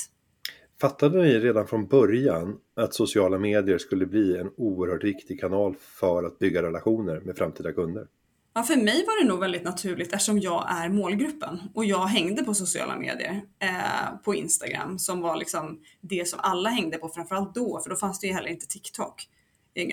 Fattade 0.81 1.23
ni 1.23 1.38
redan 1.38 1.67
från 1.67 1.87
början 1.87 2.57
att 2.76 2.95
sociala 2.95 3.38
medier 3.38 3.79
skulle 3.79 4.07
bli 4.07 4.37
en 4.37 4.50
oerhört 4.57 5.05
viktig 5.05 5.41
kanal 5.41 5.76
för 5.81 6.25
att 6.25 6.38
bygga 6.38 6.62
relationer 6.62 7.21
med 7.21 7.37
framtida 7.37 7.73
kunder? 7.73 8.07
Ja, 8.55 8.62
för 8.62 8.76
mig 8.76 9.05
var 9.07 9.23
det 9.23 9.29
nog 9.29 9.41
väldigt 9.41 9.64
naturligt 9.64 10.12
eftersom 10.12 10.38
jag 10.38 10.64
är 10.69 10.88
målgruppen 10.88 11.61
och 11.75 11.85
jag 11.85 12.07
hängde 12.07 12.45
på 12.45 12.55
sociala 12.55 12.97
medier 12.97 13.43
eh, 13.59 14.17
på 14.25 14.35
Instagram 14.35 14.99
som 14.99 15.21
var 15.21 15.37
liksom 15.37 15.81
det 16.00 16.29
som 16.29 16.41
alla 16.43 16.71
hängde 16.71 16.99
på, 16.99 17.09
framförallt 17.09 17.55
då, 17.55 17.81
för 17.81 17.91
då 17.91 17.97
fanns 17.97 18.21
det 18.21 18.26
ju 18.26 18.33
heller 18.33 18.49
inte 18.49 18.67
TikTok. 18.67 19.29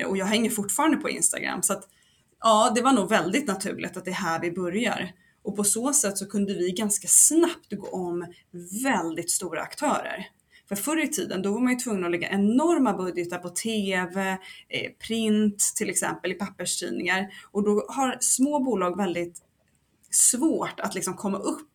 Och 0.08 0.18
jag 0.18 0.26
hänger 0.26 0.50
fortfarande 0.50 0.98
på 0.98 1.10
Instagram 1.10 1.62
så 1.62 1.74
att 1.74 1.88
ja, 2.42 2.72
det 2.76 2.82
var 2.82 2.94
nog 2.94 3.10
väldigt 3.10 3.48
naturligt 3.48 3.98
att 3.98 4.06
det 4.06 4.12
är 4.12 4.16
här 4.16 4.42
vi 4.42 4.52
börjar. 4.52 5.12
Och 5.44 5.56
på 5.56 5.64
så 5.64 5.94
sätt 5.94 6.18
så 6.18 6.30
kunde 6.30 6.54
vi 6.54 6.72
ganska 6.72 7.08
snabbt 7.08 7.72
gå 7.72 7.88
om 7.88 8.26
väldigt 8.84 9.32
stora 9.32 9.62
aktörer. 9.62 10.28
För 10.70 10.76
förr 10.76 11.04
i 11.04 11.08
tiden, 11.08 11.42
då 11.42 11.54
var 11.54 11.60
man 11.60 11.74
ju 11.74 11.80
tvungen 11.80 12.06
att 12.06 12.12
lägga 12.12 12.30
enorma 12.30 12.94
budgetar 12.94 13.38
på 13.38 13.50
TV, 13.50 14.30
eh, 14.70 14.92
print 15.08 15.74
till 15.76 15.90
exempel 15.90 16.32
i 16.32 16.36
papperstidningar. 16.36 17.28
Och 17.52 17.64
då 17.64 17.86
har 17.88 18.18
små 18.20 18.60
bolag 18.60 18.98
väldigt 18.98 19.42
svårt 20.12 20.80
att 20.80 20.96
liksom 20.96 21.14
komma 21.14 21.38
upp 21.38 21.72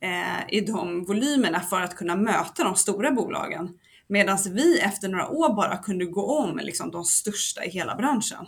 eh, 0.00 0.54
i 0.54 0.60
de 0.60 1.04
volymerna 1.04 1.60
för 1.60 1.80
att 1.80 1.96
kunna 1.96 2.16
möta 2.16 2.64
de 2.64 2.76
stora 2.76 3.10
bolagen. 3.10 3.78
Medan 4.06 4.38
vi 4.50 4.78
efter 4.78 5.08
några 5.08 5.28
år 5.28 5.54
bara 5.54 5.76
kunde 5.76 6.04
gå 6.04 6.38
om 6.38 6.58
liksom, 6.62 6.90
de 6.90 7.04
största 7.04 7.64
i 7.64 7.70
hela 7.70 7.96
branschen. 7.96 8.46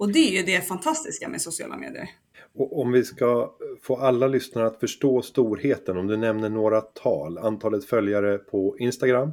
Och 0.00 0.12
det 0.12 0.18
är 0.18 0.36
ju 0.36 0.42
det 0.42 0.68
fantastiska 0.68 1.28
med 1.28 1.42
sociala 1.42 1.76
medier. 1.76 2.10
Och 2.54 2.80
om 2.80 2.92
vi 2.92 3.04
ska 3.04 3.54
få 3.82 3.96
alla 3.96 4.26
lyssnare 4.26 4.66
att 4.66 4.80
förstå 4.80 5.22
storheten, 5.22 5.98
om 5.98 6.06
du 6.06 6.16
nämner 6.16 6.48
några 6.48 6.80
tal, 6.80 7.38
antalet 7.38 7.84
följare 7.84 8.38
på 8.38 8.78
Instagram, 8.78 9.32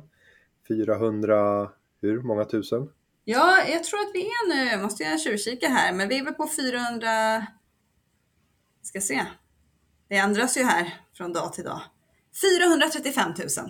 400, 0.68 1.70
hur 2.02 2.22
många 2.22 2.46
tusen? 2.46 2.90
Ja, 3.24 3.58
jag 3.68 3.84
tror 3.84 4.00
att 4.00 4.12
vi 4.14 4.22
är 4.22 4.56
nu, 4.56 4.84
måste 4.84 5.04
jag 5.04 5.22
tjuvkika 5.22 5.68
här, 5.68 5.94
men 5.94 6.08
vi 6.10 6.20
är 6.20 6.24
väl 6.24 6.34
på 6.34 6.48
400, 6.48 7.48
ska 8.82 9.02
se, 9.02 9.22
det 10.10 10.16
ändras 10.16 10.58
ju 10.58 10.64
här 10.64 10.94
från 11.18 11.34
dag 11.34 11.54
till 11.54 11.64
dag. 11.64 11.82
435 12.42 13.30
000 13.30 13.36
följare. 13.46 13.70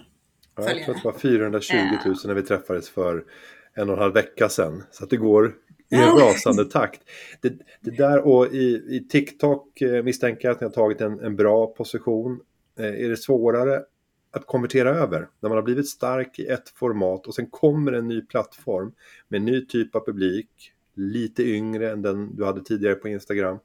Ja, 0.56 0.64
jag 0.74 0.86
tror 0.86 0.96
att 0.96 1.02
det 1.02 1.08
var 1.08 1.20
420 1.20 1.76
000 2.06 2.16
när 2.26 2.34
vi 2.34 2.42
träffades 2.42 2.90
för 2.90 3.26
en 3.74 3.90
och 3.90 3.96
en 3.96 4.02
halv 4.02 4.14
vecka 4.14 4.50
sedan. 4.50 4.84
Så 4.92 5.04
att 5.04 5.10
det 5.10 5.18
går 5.18 5.56
i 5.90 5.96
en 5.96 6.18
rasande 6.18 6.66
takt. 6.66 7.02
Det, 7.42 7.54
det, 7.82 7.92
där 7.92 8.28
och 8.28 8.54
i, 8.54 8.86
i 8.90 9.08
TikTok 9.10 9.82
eh, 9.82 10.04
misstänker 10.04 10.48
jag 10.48 10.56
att 10.56 10.62
ni 10.62 10.66
har 10.66 10.72
tagit 10.72 11.02
en, 11.02 11.20
en 11.20 11.36
bra 11.36 11.68
position. 11.68 12.40
Eh, 12.80 12.86
är 12.86 13.10
det 13.10 13.18
svårare 13.18 13.84
att 14.32 14.46
konvertera 14.46 14.90
över 14.90 15.30
när 15.40 15.50
man 15.50 15.58
har 15.58 15.64
blivit 15.64 15.90
stark 15.90 16.40
i 16.40 16.48
ett 16.48 16.70
format 16.70 17.28
och 17.28 17.36
sen 17.36 17.50
kommer 17.50 17.92
en 17.92 18.08
ny 18.08 18.22
plattform 18.22 18.94
med 19.28 19.38
en 19.38 19.46
ny 19.46 19.66
typ 19.66 19.96
av 19.96 20.06
publik, 20.06 20.50
lite 20.94 21.44
yngre 21.44 21.92
än 21.92 22.02
den 22.02 22.36
du 22.36 22.46
hade 22.46 22.64
tidigare 22.64 22.96
på 22.96 23.08
Instagram. 23.08 23.60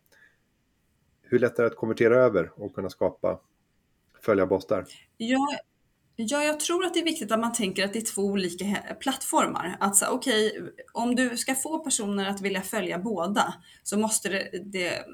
Hur 1.22 1.38
lätt 1.38 1.58
är 1.58 1.62
det 1.62 1.66
att 1.66 1.76
konvertera 1.76 2.16
över 2.16 2.50
och 2.54 2.74
kunna 2.74 2.90
skapa 2.90 3.40
följarbas 4.20 4.66
där? 4.66 4.84
Ja, 5.16 5.48
Ja, 6.16 6.44
jag 6.44 6.60
tror 6.60 6.84
att 6.84 6.94
det 6.94 7.00
är 7.00 7.04
viktigt 7.04 7.32
att 7.32 7.40
man 7.40 7.52
tänker 7.52 7.84
att 7.84 7.92
det 7.92 7.98
är 7.98 8.14
två 8.14 8.22
olika 8.22 8.76
plattformar. 9.00 9.76
Att 9.80 9.96
säga, 9.96 10.10
okej, 10.10 10.46
okay, 10.46 10.70
om 10.92 11.16
du 11.16 11.36
ska 11.36 11.54
få 11.54 11.78
personer 11.78 12.26
att 12.26 12.40
vilja 12.40 12.62
följa 12.62 12.98
båda 12.98 13.54
så 13.82 13.98
måste 13.98 14.28
det, 14.28 14.50
det 14.64 15.04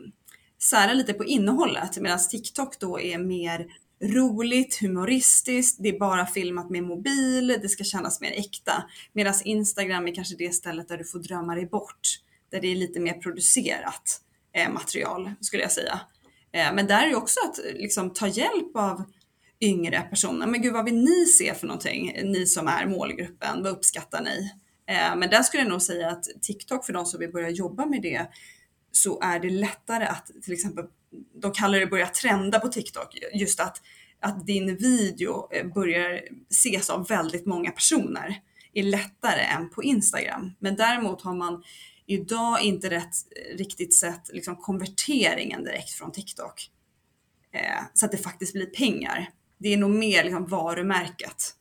sära 0.63 0.93
lite 0.93 1.13
på 1.13 1.25
innehållet 1.25 1.99
medan 1.99 2.19
TikTok 2.31 2.79
då 2.81 3.01
är 3.01 3.19
mer 3.19 3.67
roligt, 4.03 4.81
humoristiskt, 4.81 5.83
det 5.83 5.89
är 5.89 5.99
bara 5.99 6.27
filmat 6.27 6.71
med 6.71 6.83
mobil, 6.83 7.59
det 7.63 7.69
ska 7.69 7.85
kännas 7.85 8.21
mer 8.21 8.31
äkta. 8.31 8.85
Medan 9.13 9.35
Instagram 9.45 10.09
är 10.09 10.15
kanske 10.15 10.37
det 10.37 10.55
stället 10.55 10.89
där 10.89 10.99
du 10.99 11.05
får 11.05 11.19
drömma 11.19 11.55
dig 11.55 11.67
bort, 11.67 12.21
där 12.51 12.61
det 12.61 12.69
är 12.69 12.77
lite 12.77 13.01
mer 13.01 13.15
producerat 13.15 14.21
eh, 14.53 14.73
material 14.73 15.31
skulle 15.41 15.63
jag 15.63 15.73
säga. 15.73 16.01
Eh, 16.53 16.75
men 16.75 16.87
där 16.87 17.07
är 17.07 17.11
det 17.11 17.17
också 17.17 17.41
att 17.45 17.59
liksom, 17.75 18.13
ta 18.13 18.27
hjälp 18.27 18.77
av 18.77 19.05
yngre 19.61 20.01
personer. 20.01 20.47
Men 20.47 20.63
gud, 20.63 20.73
vad 20.73 20.85
vill 20.85 21.05
ni 21.05 21.27
se 21.27 21.55
för 21.55 21.67
någonting? 21.67 22.13
Ni 22.25 22.47
som 22.47 22.69
är 22.69 22.87
målgruppen, 22.87 23.63
vad 23.63 23.73
uppskattar 23.73 24.23
ni? 24.23 24.53
Eh, 24.89 25.17
men 25.17 25.31
där 25.31 25.43
skulle 25.43 25.63
jag 25.63 25.71
nog 25.71 25.83
säga 25.83 26.11
att 26.11 26.25
TikTok 26.43 26.87
för 26.87 26.93
de 26.93 27.07
som 27.07 27.21
vill 27.21 27.33
börja 27.33 27.51
jobba 27.51 27.87
med 27.87 28.03
det 28.03 28.27
så 28.93 29.21
är 29.21 29.41
det 29.41 29.51
lättare 29.51 30.05
att 30.05 30.31
till 30.43 30.53
exempel, 30.53 30.85
de 31.35 31.53
kallar 31.53 31.81
det 31.81 31.87
börja 31.87 32.07
trenda 32.07 32.61
på 32.61 32.69
TikTok, 32.69 33.19
just 33.35 33.61
att, 33.61 33.83
att 34.21 34.47
din 34.47 34.77
video 34.77 35.49
eh, 35.53 35.67
börjar 35.67 36.21
ses 36.51 36.91
av 36.91 37.09
väldigt 37.09 37.47
många 37.47 37.71
personer 37.71 38.41
är 38.75 38.83
lättare 38.83 39.41
än 39.41 39.71
på 39.71 39.83
Instagram. 39.83 40.53
Men 40.59 40.77
däremot 40.77 41.23
har 41.23 41.35
man 41.35 41.63
idag 42.07 42.63
inte 42.63 42.91
rätt, 42.91 43.15
eh, 43.37 43.57
riktigt 43.57 43.95
sett 43.95 44.31
liksom 44.33 44.57
konverteringen 44.57 45.65
direkt 45.65 45.91
från 45.91 46.13
TikTok. 46.13 46.71
Eh, 47.53 47.85
så 47.95 48.07
att 48.07 48.13
det 48.13 48.19
faktiskt 48.19 48.53
blir 48.53 48.67
pengar 48.67 49.31
det 49.59 49.73
är 49.73 49.77
nog 49.77 49.91
mer 49.91 50.25
liksom 50.25 50.47
varumärket 50.47 51.55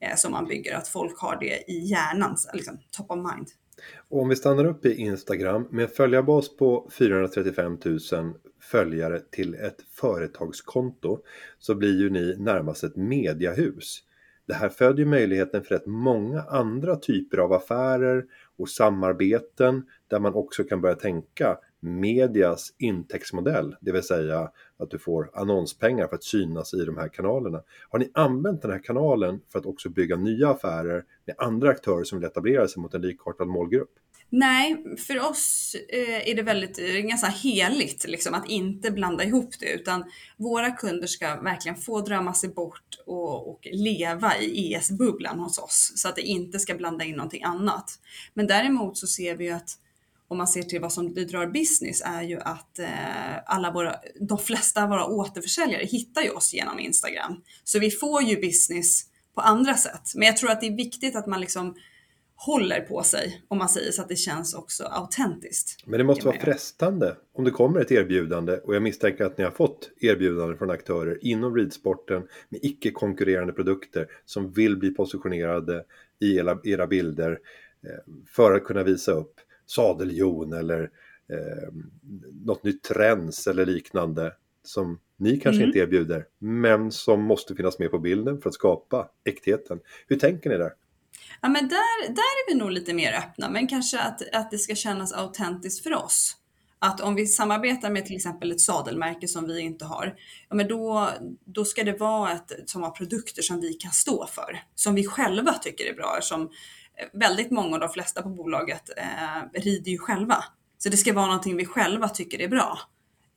eh, 0.00 0.16
som 0.16 0.32
man 0.32 0.46
bygger, 0.46 0.76
att 0.76 0.88
folk 0.88 1.18
har 1.18 1.36
det 1.40 1.70
i 1.70 1.78
hjärnan, 1.78 2.36
liksom 2.54 2.78
top 2.90 3.10
of 3.10 3.16
mind. 3.16 3.48
Och 4.08 4.22
om 4.22 4.28
vi 4.28 4.36
stannar 4.36 4.64
upp 4.64 4.86
i 4.86 4.94
Instagram 4.94 5.68
med 5.70 5.90
följarbas 5.90 6.56
på 6.56 6.90
435 6.98 7.78
000 7.84 7.98
följare 8.62 9.20
till 9.20 9.54
ett 9.54 9.76
företagskonto 9.92 11.18
så 11.58 11.74
blir 11.74 12.00
ju 12.00 12.10
ni 12.10 12.36
närmast 12.38 12.84
ett 12.84 12.96
mediahus. 12.96 14.02
Det 14.46 14.54
här 14.54 14.68
föder 14.68 15.04
möjligheten 15.04 15.62
för 15.62 15.74
rätt 15.74 15.86
många 15.86 16.42
andra 16.42 16.96
typer 16.96 17.38
av 17.38 17.52
affärer 17.52 18.24
och 18.58 18.68
samarbeten 18.68 19.86
där 20.08 20.20
man 20.20 20.34
också 20.34 20.64
kan 20.64 20.80
börja 20.80 20.94
tänka 20.94 21.58
medias 21.82 22.74
intäktsmodell, 22.78 23.76
det 23.80 23.92
vill 23.92 24.02
säga 24.02 24.50
att 24.78 24.90
du 24.90 24.98
får 24.98 25.30
annonspengar 25.34 26.08
för 26.08 26.14
att 26.16 26.24
synas 26.24 26.74
i 26.74 26.84
de 26.84 26.96
här 26.96 27.08
kanalerna. 27.08 27.62
Har 27.90 27.98
ni 27.98 28.10
använt 28.14 28.62
den 28.62 28.70
här 28.70 28.82
kanalen 28.84 29.40
för 29.52 29.58
att 29.58 29.66
också 29.66 29.88
bygga 29.88 30.16
nya 30.16 30.48
affärer 30.48 31.04
med 31.26 31.36
andra 31.38 31.70
aktörer 31.70 32.04
som 32.04 32.18
vill 32.18 32.26
etablera 32.26 32.68
sig 32.68 32.82
mot 32.82 32.94
en 32.94 33.02
likartad 33.02 33.48
målgrupp? 33.48 33.90
Nej, 34.34 34.84
för 34.98 35.30
oss 35.30 35.76
eh, 35.88 36.28
är 36.28 36.34
det 36.34 36.42
väldigt 36.42 37.04
ganska 37.08 37.28
heligt 37.28 38.04
liksom, 38.08 38.34
att 38.34 38.48
inte 38.48 38.90
blanda 38.90 39.24
ihop 39.24 39.50
det, 39.60 39.72
utan 39.72 40.04
våra 40.36 40.70
kunder 40.70 41.06
ska 41.06 41.40
verkligen 41.40 41.76
få 41.76 42.00
drömma 42.00 42.34
sig 42.34 42.50
bort 42.50 42.98
och, 43.06 43.48
och 43.50 43.68
leva 43.72 44.38
i 44.38 44.74
ES-bubblan 44.74 45.38
hos 45.38 45.58
oss, 45.58 45.92
så 45.96 46.08
att 46.08 46.16
det 46.16 46.22
inte 46.22 46.58
ska 46.58 46.74
blanda 46.74 47.04
in 47.04 47.16
någonting 47.16 47.42
annat. 47.42 47.90
Men 48.34 48.46
däremot 48.46 48.98
så 48.98 49.06
ser 49.06 49.36
vi 49.36 49.44
ju 49.44 49.50
att 49.50 49.78
om 50.32 50.38
man 50.38 50.48
ser 50.48 50.62
till 50.62 50.80
vad 50.80 50.92
som 50.92 51.14
det 51.14 51.24
drar 51.24 51.46
business 51.46 52.02
är 52.04 52.22
ju 52.22 52.40
att 52.40 52.78
eh, 52.78 52.86
alla 53.46 53.72
våra, 53.72 53.96
de 54.20 54.38
flesta 54.38 54.82
av 54.82 54.88
våra 54.88 55.06
återförsäljare 55.06 55.84
hittar 55.84 56.22
ju 56.22 56.30
oss 56.30 56.54
genom 56.54 56.78
Instagram. 56.78 57.42
Så 57.64 57.78
vi 57.78 57.90
får 57.90 58.22
ju 58.22 58.36
business 58.36 59.02
på 59.34 59.40
andra 59.40 59.74
sätt. 59.74 60.12
Men 60.14 60.26
jag 60.26 60.36
tror 60.36 60.50
att 60.50 60.60
det 60.60 60.66
är 60.66 60.76
viktigt 60.76 61.16
att 61.16 61.26
man 61.26 61.40
liksom 61.40 61.74
håller 62.34 62.80
på 62.80 63.02
sig, 63.02 63.42
om 63.48 63.58
man 63.58 63.68
säger 63.68 63.92
så 63.92 64.02
att 64.02 64.08
det 64.08 64.16
känns 64.16 64.54
också 64.54 64.84
autentiskt. 64.84 65.86
Men 65.86 65.98
det 65.98 66.04
måste 66.04 66.26
vara 66.26 66.40
frestande 66.40 67.16
om 67.32 67.44
det 67.44 67.50
kommer 67.50 67.80
ett 67.80 67.92
erbjudande 67.92 68.56
och 68.56 68.74
jag 68.74 68.82
misstänker 68.82 69.24
att 69.24 69.38
ni 69.38 69.44
har 69.44 69.50
fått 69.50 69.90
erbjudanden 70.00 70.58
från 70.58 70.70
aktörer 70.70 71.18
inom 71.20 71.56
ridsporten 71.56 72.22
med 72.48 72.60
icke 72.62 72.90
konkurrerande 72.90 73.52
produkter 73.52 74.06
som 74.24 74.52
vill 74.52 74.76
bli 74.76 74.90
positionerade 74.90 75.84
i 76.20 76.36
era, 76.36 76.58
era 76.64 76.86
bilder 76.86 77.30
eh, 77.84 78.14
för 78.28 78.54
att 78.54 78.64
kunna 78.64 78.82
visa 78.82 79.12
upp 79.12 79.34
sadeljon 79.74 80.52
eller 80.52 80.82
eh, 81.32 81.72
något 82.44 82.64
nytt 82.64 82.82
trends 82.82 83.46
eller 83.46 83.66
liknande 83.66 84.32
som 84.64 85.00
ni 85.16 85.40
kanske 85.40 85.62
mm. 85.62 85.68
inte 85.68 85.78
erbjuder 85.78 86.26
men 86.38 86.92
som 86.92 87.22
måste 87.22 87.54
finnas 87.54 87.78
med 87.78 87.90
på 87.90 87.98
bilden 87.98 88.40
för 88.40 88.48
att 88.48 88.54
skapa 88.54 89.08
äktheten. 89.24 89.80
Hur 90.06 90.16
tänker 90.16 90.50
ni 90.50 90.56
där? 90.56 90.72
Ja, 91.40 91.48
men 91.48 91.68
där, 91.68 92.08
där 92.08 92.12
är 92.12 92.52
vi 92.52 92.58
nog 92.58 92.70
lite 92.70 92.94
mer 92.94 93.12
öppna, 93.12 93.50
men 93.50 93.66
kanske 93.66 94.00
att, 94.00 94.22
att 94.32 94.50
det 94.50 94.58
ska 94.58 94.74
kännas 94.74 95.12
autentiskt 95.12 95.82
för 95.82 95.94
oss. 95.94 96.36
Att 96.78 97.00
om 97.00 97.14
vi 97.14 97.26
samarbetar 97.26 97.90
med 97.90 98.06
till 98.06 98.16
exempel 98.16 98.52
ett 98.52 98.60
sadelmärke 98.60 99.28
som 99.28 99.46
vi 99.46 99.60
inte 99.60 99.84
har, 99.84 100.14
ja, 100.48 100.56
men 100.56 100.68
då, 100.68 101.08
då 101.44 101.64
ska 101.64 101.84
det 101.84 101.92
vara 101.92 102.32
ett, 102.32 102.52
som 102.66 102.82
har 102.82 102.90
produkter 102.90 103.42
som 103.42 103.60
vi 103.60 103.74
kan 103.74 103.92
stå 103.92 104.26
för, 104.26 104.62
som 104.74 104.94
vi 104.94 105.04
själva 105.04 105.52
tycker 105.52 105.84
är 105.84 105.94
bra. 105.94 106.18
Som 106.22 106.50
väldigt 107.12 107.50
många 107.50 107.74
och 107.74 107.80
de 107.80 107.88
flesta 107.88 108.22
på 108.22 108.28
bolaget 108.28 108.90
eh, 108.96 109.60
rider 109.60 109.90
ju 109.90 109.98
själva. 109.98 110.44
Så 110.78 110.88
det 110.88 110.96
ska 110.96 111.12
vara 111.12 111.26
någonting 111.26 111.56
vi 111.56 111.64
själva 111.64 112.08
tycker 112.08 112.40
är 112.40 112.48
bra. 112.48 112.78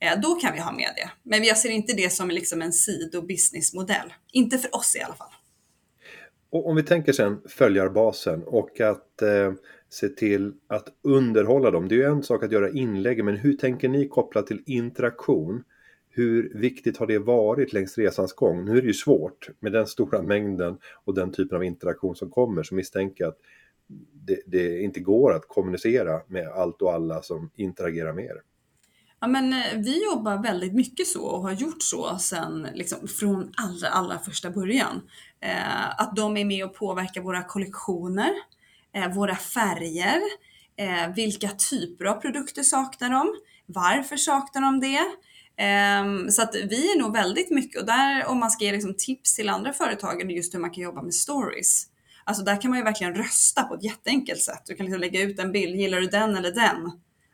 Eh, 0.00 0.20
då 0.20 0.34
kan 0.34 0.52
vi 0.52 0.60
ha 0.60 0.72
med 0.72 0.90
det. 0.96 1.10
Men 1.22 1.44
jag 1.44 1.58
ser 1.58 1.70
inte 1.70 1.92
det 1.92 2.12
som 2.12 2.28
liksom 2.28 2.62
en 2.62 2.72
sido-businessmodell. 2.72 4.12
Inte 4.32 4.58
för 4.58 4.76
oss 4.76 4.96
i 4.96 5.02
alla 5.02 5.14
fall. 5.14 5.32
Och 6.50 6.68
om 6.68 6.76
vi 6.76 6.82
tänker 6.82 7.12
sen 7.12 7.40
följarbasen 7.48 8.42
och 8.42 8.80
att 8.80 9.22
eh, 9.22 9.52
se 9.88 10.08
till 10.08 10.52
att 10.66 10.88
underhålla 11.02 11.70
dem. 11.70 11.88
Det 11.88 11.94
är 11.94 11.96
ju 11.96 12.04
en 12.04 12.22
sak 12.22 12.44
att 12.44 12.52
göra 12.52 12.70
inlägg, 12.70 13.24
men 13.24 13.36
hur 13.36 13.52
tänker 13.52 13.88
ni 13.88 14.08
kopplat 14.08 14.46
till 14.46 14.62
interaktion? 14.66 15.64
Hur 16.10 16.52
viktigt 16.54 16.96
har 16.96 17.06
det 17.06 17.18
varit 17.18 17.72
längs 17.72 17.98
resans 17.98 18.32
gång? 18.32 18.64
Nu 18.64 18.78
är 18.78 18.80
det 18.80 18.86
ju 18.86 18.94
svårt 18.94 19.48
med 19.60 19.72
den 19.72 19.86
stora 19.86 20.22
mängden 20.22 20.78
och 21.04 21.14
den 21.14 21.32
typen 21.32 21.56
av 21.56 21.64
interaktion 21.64 22.16
som 22.16 22.30
kommer, 22.30 22.62
så 22.62 22.74
misstänker 22.74 23.24
jag 23.24 23.28
att 23.28 23.40
det, 24.26 24.40
det 24.46 24.82
inte 24.82 25.00
går 25.00 25.34
att 25.34 25.48
kommunicera 25.48 26.20
med 26.28 26.48
allt 26.48 26.82
och 26.82 26.92
alla 26.92 27.22
som 27.22 27.50
interagerar 27.54 28.12
med 28.12 28.24
er. 28.24 28.40
Ja, 29.20 29.26
men 29.26 29.52
eh, 29.52 29.58
vi 29.74 30.04
jobbar 30.04 30.42
väldigt 30.42 30.74
mycket 30.74 31.06
så 31.06 31.24
och 31.24 31.42
har 31.42 31.52
gjort 31.52 31.82
så 31.82 32.18
sedan 32.18 32.68
liksom, 32.74 33.08
från 33.08 33.52
allra, 33.56 33.88
allra 33.88 34.18
första 34.18 34.50
början. 34.50 35.02
Eh, 35.40 36.00
att 36.00 36.16
de 36.16 36.36
är 36.36 36.44
med 36.44 36.64
och 36.64 36.74
påverkar 36.74 37.20
våra 37.20 37.42
kollektioner, 37.42 38.32
eh, 38.94 39.14
våra 39.14 39.36
färger, 39.36 40.20
eh, 40.76 41.14
vilka 41.14 41.48
typer 41.48 42.04
av 42.04 42.14
produkter 42.14 42.62
saknar 42.62 43.10
de? 43.10 43.36
Varför 43.66 44.16
saknar 44.16 44.62
de 44.62 44.80
det? 44.80 45.00
Ehm, 45.56 46.30
så 46.30 46.42
att 46.42 46.54
vi 46.54 46.92
är 46.92 46.98
nog 46.98 47.12
väldigt 47.12 47.50
mycket 47.50 47.80
och 47.80 47.86
där 47.86 48.26
om 48.26 48.38
man 48.38 48.50
ska 48.50 48.64
ge 48.64 48.72
liksom 48.72 48.94
tips 48.98 49.34
till 49.34 49.48
andra 49.48 49.72
företag 49.72 50.32
just 50.32 50.54
hur 50.54 50.58
man 50.58 50.70
kan 50.70 50.82
jobba 50.82 51.02
med 51.02 51.14
stories. 51.14 51.86
Alltså 52.26 52.44
där 52.44 52.60
kan 52.60 52.70
man 52.70 52.78
ju 52.78 52.84
verkligen 52.84 53.14
rösta 53.14 53.62
på 53.62 53.74
ett 53.74 53.84
jätteenkelt 53.84 54.40
sätt. 54.40 54.62
Du 54.66 54.74
kan 54.74 54.86
liksom 54.86 55.00
lägga 55.00 55.22
ut 55.22 55.38
en 55.38 55.52
bild, 55.52 55.76
gillar 55.76 56.00
du 56.00 56.06
den 56.06 56.36
eller 56.36 56.50
den? 56.50 56.90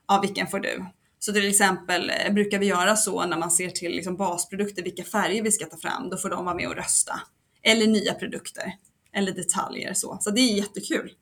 Ja, 0.08 0.20
vilken 0.22 0.46
får 0.46 0.58
du? 0.58 0.84
Så 1.18 1.32
till 1.32 1.48
exempel 1.48 2.10
eh, 2.10 2.32
brukar 2.32 2.58
vi 2.58 2.66
göra 2.66 2.96
så 2.96 3.26
när 3.26 3.38
man 3.38 3.50
ser 3.50 3.68
till 3.68 3.92
liksom 3.92 4.16
basprodukter, 4.16 4.82
vilka 4.82 5.04
färger 5.04 5.42
vi 5.42 5.52
ska 5.52 5.66
ta 5.66 5.76
fram, 5.76 6.10
då 6.10 6.16
får 6.16 6.30
de 6.30 6.44
vara 6.44 6.54
med 6.54 6.68
och 6.68 6.76
rösta. 6.76 7.20
Eller 7.62 7.86
nya 7.86 8.14
produkter, 8.14 8.72
eller 9.12 9.32
detaljer 9.32 9.94
så. 9.94 10.18
Så 10.20 10.30
det 10.30 10.40
är 10.40 10.56
jättekul. 10.56 11.12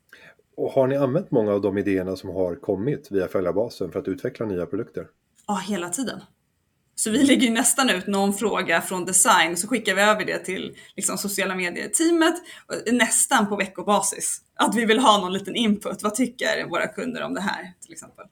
Och 0.57 0.71
har 0.71 0.87
ni 0.87 0.95
använt 0.95 1.31
många 1.31 1.51
av 1.51 1.61
de 1.61 1.77
idéerna 1.77 2.15
som 2.15 2.29
har 2.29 2.55
kommit 2.55 3.11
via 3.11 3.27
följarbasen 3.27 3.91
för 3.91 3.99
att 3.99 4.07
utveckla 4.07 4.45
nya 4.45 4.65
produkter? 4.65 5.07
Ja, 5.47 5.61
hela 5.67 5.89
tiden. 5.89 6.19
Så 6.95 7.11
vi 7.11 7.23
lägger 7.23 7.51
nästan 7.51 7.89
ut 7.89 8.07
någon 8.07 8.33
fråga 8.33 8.81
från 8.81 9.05
design 9.05 9.57
så 9.57 9.67
skickar 9.67 9.95
vi 9.95 10.01
över 10.01 10.25
det 10.25 10.37
till 10.39 10.75
liksom, 10.95 11.17
sociala 11.17 11.55
medier-teamet 11.55 12.35
eh, 12.87 12.93
nästan 12.93 13.49
på 13.49 13.55
veckobasis. 13.55 14.41
Att 14.55 14.75
vi 14.75 14.85
vill 14.85 14.99
ha 14.99 15.21
någon 15.21 15.33
liten 15.33 15.55
input. 15.55 16.03
Vad 16.03 16.15
tycker 16.15 16.67
våra 16.69 16.87
kunder 16.87 17.23
om 17.23 17.33
det 17.33 17.41
här 17.41 17.73
till 17.81 17.91
exempel? 17.91 18.25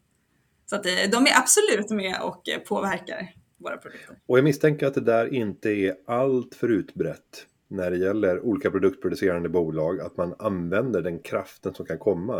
Så 0.65 0.76
att 0.76 0.86
eh, 0.86 0.91
de 1.12 1.26
är 1.26 1.38
absolut 1.38 1.89
med 1.89 2.22
och 2.22 2.50
eh, 2.50 2.60
påverkar 2.60 3.34
våra 3.58 3.78
produkter. 3.78 4.15
Och 4.28 4.38
jag 4.38 4.43
misstänker 4.43 4.88
att 4.88 4.93
det 4.93 5.02
där 5.02 5.34
inte 5.34 5.69
är 5.69 5.95
allt 6.08 6.56
för 6.56 6.69
utbrett 6.72 7.45
när 7.69 7.91
det 7.91 7.98
gäller 7.98 8.45
olika 8.45 8.72
produktproducerande 8.72 9.50
bolag, 9.50 10.02
att 10.02 10.17
man 10.17 10.36
använder 10.39 11.02
den 11.02 11.19
kraften 11.19 11.74
som 11.74 11.86
kan 11.86 11.98
komma. 11.98 12.39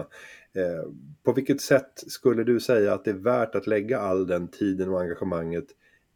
Eh, 0.56 0.92
på 1.24 1.34
vilket 1.34 1.62
sätt 1.62 2.04
skulle 2.08 2.44
du 2.44 2.60
säga 2.60 2.94
att 2.94 3.06
det 3.06 3.12
är 3.12 3.16
värt 3.24 3.56
att 3.56 3.68
lägga 3.68 4.00
all 4.00 4.28
den 4.28 4.48
tiden 4.48 4.90
och 4.90 5.02
engagemanget 5.02 5.66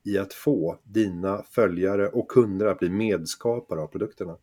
i 0.04 0.18
att 0.18 0.34
få 0.34 0.80
dina 0.84 1.44
följare 1.52 2.08
och 2.08 2.28
kunder 2.28 2.66
att 2.66 2.80
bli 2.80 2.89
medskapare 2.89 3.82
av 3.82 3.88
produkterna? 3.88 4.38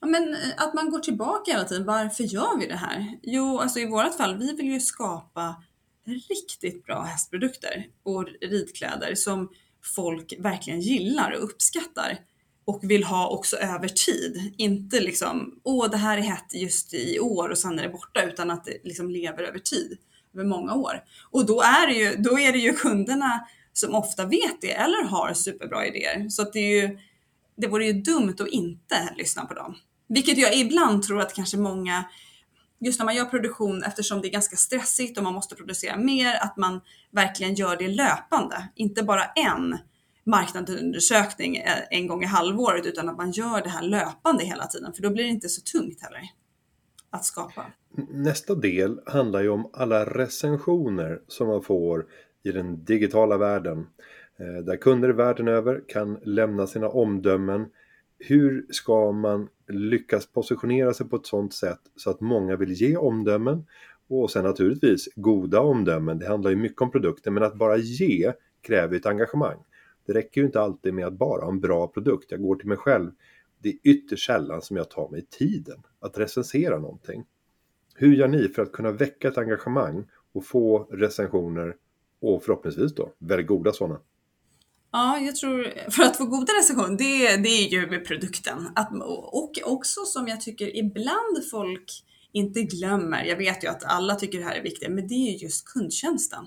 Ja, 0.00 0.06
men 0.06 0.34
eh, 0.34 0.38
att 0.56 0.74
man 0.74 0.90
går 0.90 0.98
tillbaka 0.98 1.52
hela 1.52 1.64
tiden. 1.64 1.86
Varför 1.86 2.24
gör 2.24 2.58
vi 2.58 2.66
det 2.66 2.76
här? 2.76 3.18
Jo, 3.22 3.58
alltså 3.58 3.78
i 3.78 3.86
vårt 3.86 4.14
fall, 4.14 4.38
vi 4.38 4.56
vill 4.56 4.72
ju 4.72 4.80
skapa 4.80 5.62
riktigt 6.06 6.84
bra 6.84 7.02
hästprodukter 7.02 7.86
och 8.02 8.28
ridkläder 8.40 9.14
som 9.14 9.48
folk 9.96 10.34
verkligen 10.38 10.80
gillar 10.80 11.30
och 11.30 11.44
uppskattar 11.44 12.18
och 12.64 12.80
vill 12.82 13.04
ha 13.04 13.28
också 13.28 13.56
över 13.56 13.88
tid. 13.88 14.54
Inte 14.58 15.00
liksom, 15.00 15.60
åh 15.64 15.90
det 15.90 15.96
här 15.96 16.18
är 16.18 16.22
hett 16.22 16.54
just 16.54 16.94
i 16.94 17.20
år 17.20 17.48
och 17.48 17.58
sen 17.58 17.78
är 17.78 17.82
det 17.82 17.88
borta, 17.88 18.22
utan 18.22 18.50
att 18.50 18.64
det 18.64 18.80
liksom 18.84 19.10
lever 19.10 19.42
över 19.42 19.58
tid, 19.58 19.98
över 20.34 20.44
många 20.44 20.74
år. 20.74 21.04
Och 21.30 21.46
då 21.46 21.60
är 21.60 21.86
det 21.86 21.94
ju, 21.94 22.16
då 22.16 22.38
är 22.38 22.52
det 22.52 22.58
ju 22.58 22.72
kunderna 22.72 23.46
som 23.72 23.94
ofta 23.94 24.24
vet 24.24 24.60
det 24.60 24.72
eller 24.72 25.04
har 25.04 25.34
superbra 25.34 25.86
idéer. 25.86 26.28
Så 26.28 26.42
att 26.42 26.52
det 26.52 26.58
är 26.58 26.82
ju, 26.82 26.98
det 27.56 27.66
vore 27.66 27.86
ju 27.86 27.92
dumt 27.92 28.36
att 28.40 28.48
inte 28.48 29.14
lyssna 29.16 29.44
på 29.44 29.54
dem. 29.54 29.76
Vilket 30.08 30.38
jag 30.38 30.56
ibland 30.56 31.02
tror 31.02 31.20
att 31.20 31.34
kanske 31.34 31.56
många 31.56 32.04
just 32.80 32.98
när 32.98 33.04
man 33.04 33.14
gör 33.14 33.24
produktion, 33.24 33.82
eftersom 33.82 34.20
det 34.20 34.28
är 34.28 34.32
ganska 34.32 34.56
stressigt 34.56 35.18
och 35.18 35.24
man 35.24 35.34
måste 35.34 35.54
producera 35.54 35.96
mer, 35.96 36.34
att 36.34 36.56
man 36.56 36.80
verkligen 37.10 37.54
gör 37.54 37.76
det 37.76 37.88
löpande. 37.88 38.68
Inte 38.74 39.02
bara 39.02 39.24
en 39.24 39.78
marknadsundersökning 40.26 41.56
eh, 41.56 41.78
en 41.90 42.06
gång 42.06 42.22
i 42.22 42.26
halvåret, 42.26 42.86
utan 42.86 43.08
att 43.08 43.16
man 43.16 43.30
gör 43.30 43.62
det 43.62 43.68
här 43.68 43.82
löpande 43.82 44.44
hela 44.44 44.66
tiden, 44.66 44.92
för 44.92 45.02
då 45.02 45.10
blir 45.10 45.24
det 45.24 45.30
inte 45.30 45.48
så 45.48 45.60
tungt 45.60 46.02
heller 46.02 46.22
att 47.10 47.24
skapa. 47.24 47.66
Nästa 48.10 48.54
del 48.54 49.00
handlar 49.06 49.40
ju 49.40 49.48
om 49.48 49.70
alla 49.72 50.04
recensioner 50.04 51.20
som 51.28 51.48
man 51.48 51.62
får 51.62 52.06
i 52.42 52.52
den 52.52 52.84
digitala 52.84 53.38
världen. 53.38 53.86
Eh, 54.36 54.64
där 54.64 54.76
kunder 54.76 55.08
världen 55.08 55.48
över 55.48 55.82
kan 55.88 56.18
lämna 56.22 56.66
sina 56.66 56.88
omdömen 56.88 57.66
hur 58.20 58.66
ska 58.70 59.12
man 59.12 59.48
lyckas 59.68 60.26
positionera 60.26 60.94
sig 60.94 61.08
på 61.08 61.16
ett 61.16 61.26
sådant 61.26 61.54
sätt 61.54 61.80
så 61.96 62.10
att 62.10 62.20
många 62.20 62.56
vill 62.56 62.72
ge 62.72 62.96
omdömen 62.96 63.66
och 64.08 64.30
sen 64.30 64.44
naturligtvis 64.44 65.08
goda 65.16 65.60
omdömen. 65.60 66.18
Det 66.18 66.26
handlar 66.28 66.50
ju 66.50 66.56
mycket 66.56 66.82
om 66.82 66.90
produkten 66.90 67.34
men 67.34 67.42
att 67.42 67.54
bara 67.54 67.76
ge 67.76 68.32
kräver 68.62 68.96
ett 68.96 69.06
engagemang. 69.06 69.58
Det 70.06 70.12
räcker 70.12 70.40
ju 70.40 70.46
inte 70.46 70.60
alltid 70.60 70.94
med 70.94 71.06
att 71.06 71.12
bara 71.12 71.44
ha 71.44 71.50
en 71.50 71.60
bra 71.60 71.88
produkt. 71.88 72.30
Jag 72.30 72.42
går 72.42 72.56
till 72.56 72.68
mig 72.68 72.76
själv. 72.76 73.10
Det 73.58 73.68
är 73.68 73.76
ytterst 73.82 74.26
sällan 74.26 74.62
som 74.62 74.76
jag 74.76 74.90
tar 74.90 75.08
mig 75.08 75.26
tiden 75.30 75.82
att 76.00 76.18
recensera 76.18 76.78
någonting. 76.78 77.24
Hur 77.94 78.14
gör 78.14 78.28
ni 78.28 78.48
för 78.48 78.62
att 78.62 78.72
kunna 78.72 78.92
väcka 78.92 79.28
ett 79.28 79.38
engagemang 79.38 80.06
och 80.32 80.44
få 80.44 80.88
recensioner 80.90 81.76
och 82.20 82.42
förhoppningsvis 82.42 82.94
då 82.94 83.12
väldigt 83.18 83.46
goda 83.46 83.72
sådana? 83.72 84.00
Ja, 84.92 85.18
jag 85.18 85.36
tror 85.36 85.90
för 85.90 86.02
att 86.02 86.16
få 86.16 86.24
goda 86.24 86.52
recensioner, 86.52 86.98
det, 86.98 87.36
det 87.36 87.48
är 87.48 87.68
ju 87.68 87.86
med 87.86 88.06
produkten. 88.06 88.68
Att, 88.74 88.92
och 89.02 89.58
också 89.64 90.00
som 90.04 90.28
jag 90.28 90.40
tycker 90.40 90.76
ibland 90.76 91.50
folk 91.50 92.04
inte 92.32 92.62
glömmer, 92.62 93.24
jag 93.24 93.36
vet 93.36 93.64
ju 93.64 93.68
att 93.68 93.84
alla 93.84 94.14
tycker 94.14 94.38
det 94.38 94.44
här 94.44 94.56
är 94.56 94.62
viktigt, 94.62 94.90
men 94.90 95.08
det 95.08 95.14
är 95.14 95.42
just 95.42 95.64
kundtjänsten. 95.64 96.46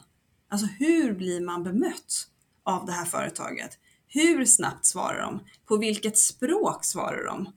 Alltså 0.49 0.67
hur 0.79 1.13
blir 1.13 1.41
man 1.41 1.63
bemött 1.63 2.27
av 2.63 2.86
det 2.86 2.91
här 2.91 3.05
företaget? 3.05 3.77
Hur 4.07 4.45
snabbt 4.45 4.86
svarar 4.86 5.21
de? 5.21 5.39
På 5.65 5.77
vilket 5.77 6.17
språk 6.17 6.86
svarar 6.86 7.25
de? 7.25 7.47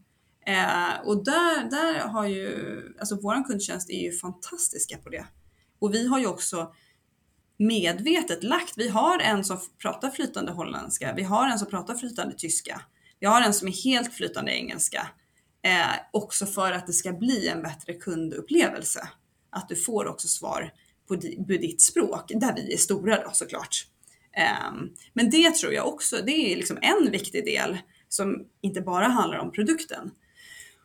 Eh, 0.46 1.06
och 1.06 1.24
där, 1.24 1.70
där 1.70 2.08
har 2.08 2.26
ju, 2.26 2.80
alltså 2.98 3.18
vår 3.22 3.44
kundtjänst 3.44 3.90
är 3.90 4.02
ju 4.02 4.12
fantastiska 4.12 4.98
på 4.98 5.08
det. 5.08 5.26
Och 5.78 5.94
vi 5.94 6.08
har 6.08 6.18
ju 6.18 6.26
också 6.26 6.74
medvetet 7.56 8.42
lagt, 8.42 8.72
vi 8.76 8.88
har 8.88 9.18
en 9.18 9.44
som 9.44 9.58
pratar 9.78 10.10
flytande 10.10 10.52
holländska, 10.52 11.12
vi 11.16 11.22
har 11.22 11.48
en 11.48 11.58
som 11.58 11.68
pratar 11.68 11.94
flytande 11.94 12.34
tyska, 12.34 12.80
vi 13.20 13.26
har 13.26 13.42
en 13.42 13.54
som 13.54 13.68
är 13.68 13.84
helt 13.84 14.14
flytande 14.14 14.52
engelska. 14.52 15.08
Eh, 15.62 15.94
också 16.12 16.46
för 16.46 16.72
att 16.72 16.86
det 16.86 16.92
ska 16.92 17.12
bli 17.12 17.48
en 17.48 17.62
bättre 17.62 17.92
kundupplevelse. 17.92 19.08
Att 19.50 19.68
du 19.68 19.76
får 19.76 20.06
också 20.06 20.28
svar 20.28 20.72
på, 21.08 21.16
på 21.16 21.52
ditt 21.52 21.82
språk, 21.82 22.32
där 22.34 22.54
vi 22.54 22.72
är 22.72 22.76
stora 22.76 23.22
då 23.22 23.30
såklart. 23.32 23.86
Eh, 24.36 24.72
men 25.12 25.30
det 25.30 25.54
tror 25.54 25.72
jag 25.72 25.88
också, 25.88 26.16
det 26.26 26.52
är 26.52 26.56
liksom 26.56 26.78
en 26.82 27.10
viktig 27.10 27.44
del 27.44 27.78
som 28.08 28.46
inte 28.60 28.80
bara 28.80 29.08
handlar 29.08 29.38
om 29.38 29.52
produkten. 29.52 30.10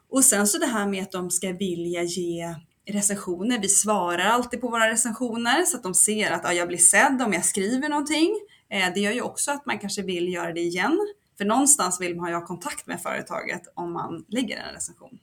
Och 0.09 0.25
sen 0.25 0.47
så 0.47 0.57
det 0.57 0.65
här 0.65 0.87
med 0.87 1.03
att 1.03 1.11
de 1.11 1.31
ska 1.31 1.51
vilja 1.53 2.03
ge 2.03 2.55
recensioner. 2.85 3.59
Vi 3.61 3.67
svarar 3.67 4.25
alltid 4.25 4.61
på 4.61 4.67
våra 4.67 4.91
recensioner 4.91 5.63
så 5.63 5.77
att 5.77 5.83
de 5.83 5.93
ser 5.93 6.31
att 6.31 6.41
ja, 6.43 6.53
jag 6.53 6.67
blir 6.67 6.77
sedd 6.77 7.21
om 7.25 7.33
jag 7.33 7.45
skriver 7.45 7.89
någonting. 7.89 8.39
Eh, 8.69 8.93
det 8.93 8.99
gör 8.99 9.11
ju 9.11 9.21
också 9.21 9.51
att 9.51 9.65
man 9.65 9.79
kanske 9.79 10.01
vill 10.01 10.33
göra 10.33 10.53
det 10.53 10.61
igen. 10.61 10.99
För 11.37 11.45
någonstans 11.45 12.01
vill 12.01 12.15
man 12.15 12.29
ju 12.29 12.35
ha 12.35 12.45
kontakt 12.45 12.87
med 12.87 13.01
företaget 13.01 13.61
om 13.73 13.93
man 13.93 14.25
lägger 14.27 14.57
en 14.57 14.73
recension. 14.73 15.19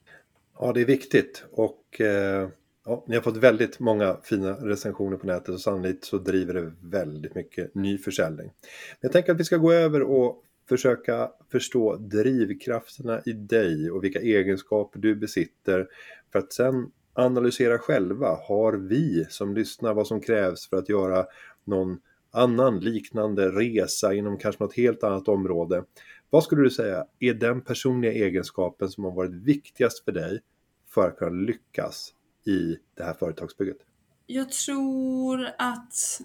Ja, 0.58 0.72
det 0.72 0.80
är 0.80 0.84
viktigt 0.84 1.44
och 1.52 2.00
eh, 2.00 2.48
ja, 2.84 3.04
ni 3.08 3.14
har 3.14 3.22
fått 3.22 3.36
väldigt 3.36 3.80
många 3.80 4.16
fina 4.22 4.52
recensioner 4.52 5.16
på 5.16 5.26
nätet 5.26 5.48
och 5.48 5.60
sannolikt 5.60 6.04
så 6.04 6.18
driver 6.18 6.54
det 6.54 6.72
väldigt 6.82 7.34
mycket 7.34 7.74
ny 7.74 7.98
försäljning. 7.98 8.46
Men 8.46 8.98
jag 9.00 9.12
tänker 9.12 9.32
att 9.32 9.40
vi 9.40 9.44
ska 9.44 9.56
gå 9.56 9.72
över 9.72 10.02
och 10.02 10.44
försöka 10.68 11.30
förstå 11.52 11.96
drivkrafterna 11.96 13.22
i 13.26 13.32
dig 13.32 13.90
och 13.90 14.04
vilka 14.04 14.20
egenskaper 14.20 15.00
du 15.00 15.14
besitter 15.14 15.86
för 16.32 16.38
att 16.38 16.52
sen 16.52 16.90
analysera 17.18 17.78
själva. 17.78 18.38
Har 18.48 18.72
vi 18.72 19.26
som 19.28 19.54
lyssnar 19.54 19.94
vad 19.94 20.06
som 20.06 20.20
krävs 20.20 20.68
för 20.68 20.76
att 20.76 20.88
göra 20.88 21.26
någon 21.64 21.98
annan 22.30 22.80
liknande 22.80 23.48
resa 23.48 24.14
inom 24.14 24.38
kanske 24.38 24.64
något 24.64 24.76
helt 24.76 25.04
annat 25.04 25.28
område? 25.28 25.84
Vad 26.30 26.44
skulle 26.44 26.62
du 26.62 26.70
säga 26.70 27.06
är 27.18 27.34
den 27.34 27.60
personliga 27.60 28.12
egenskapen 28.12 28.88
som 28.88 29.04
har 29.04 29.12
varit 29.12 29.34
viktigast 29.34 30.04
för 30.04 30.12
dig 30.12 30.40
för 30.88 31.08
att 31.08 31.18
kunna 31.18 31.30
lyckas 31.30 32.14
i 32.46 32.76
det 32.96 33.02
här 33.04 33.14
företagsbygget? 33.14 33.78
Jag 34.26 34.52
tror 34.52 35.46
att 35.58 36.20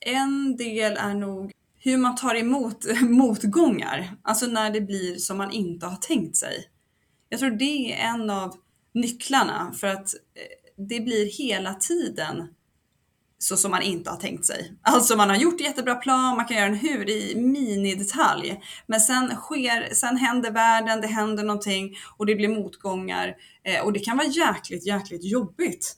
en 0.00 0.56
del 0.56 0.96
är 0.96 1.14
nog 1.14 1.52
hur 1.78 1.98
man 1.98 2.16
tar 2.16 2.34
emot 2.34 2.84
motgångar, 3.02 4.16
alltså 4.22 4.46
när 4.46 4.70
det 4.70 4.80
blir 4.80 5.14
som 5.16 5.38
man 5.38 5.50
inte 5.50 5.86
har 5.86 5.96
tänkt 5.96 6.36
sig. 6.36 6.68
Jag 7.28 7.40
tror 7.40 7.50
det 7.50 7.92
är 7.92 8.14
en 8.14 8.30
av 8.30 8.56
nycklarna 8.94 9.72
för 9.80 9.86
att 9.86 10.14
eh, 10.14 10.84
det 10.88 11.00
blir 11.00 11.26
hela 11.26 11.74
tiden 11.74 12.48
så 13.42 13.56
som 13.56 13.70
man 13.70 13.82
inte 13.82 14.10
har 14.10 14.16
tänkt 14.16 14.44
sig. 14.44 14.72
Alltså 14.82 15.16
man 15.16 15.28
har 15.28 15.36
gjort 15.36 15.60
jättebra 15.60 15.94
plan, 15.94 16.36
man 16.36 16.46
kan 16.46 16.56
göra 16.56 16.66
en 16.66 16.74
hur 16.74 17.10
i 17.10 17.34
minidetalj. 17.36 18.60
Men 18.86 19.00
sen 19.00 19.36
sker, 19.36 19.94
sen 19.94 20.16
händer 20.16 20.50
världen, 20.50 21.00
det 21.00 21.06
händer 21.06 21.42
någonting 21.44 21.96
och 22.16 22.26
det 22.26 22.34
blir 22.34 22.48
motgångar. 22.48 23.36
Eh, 23.64 23.84
och 23.84 23.92
det 23.92 24.00
kan 24.00 24.16
vara 24.16 24.26
jäkligt, 24.26 24.86
jäkligt 24.86 25.24
jobbigt. 25.24 25.96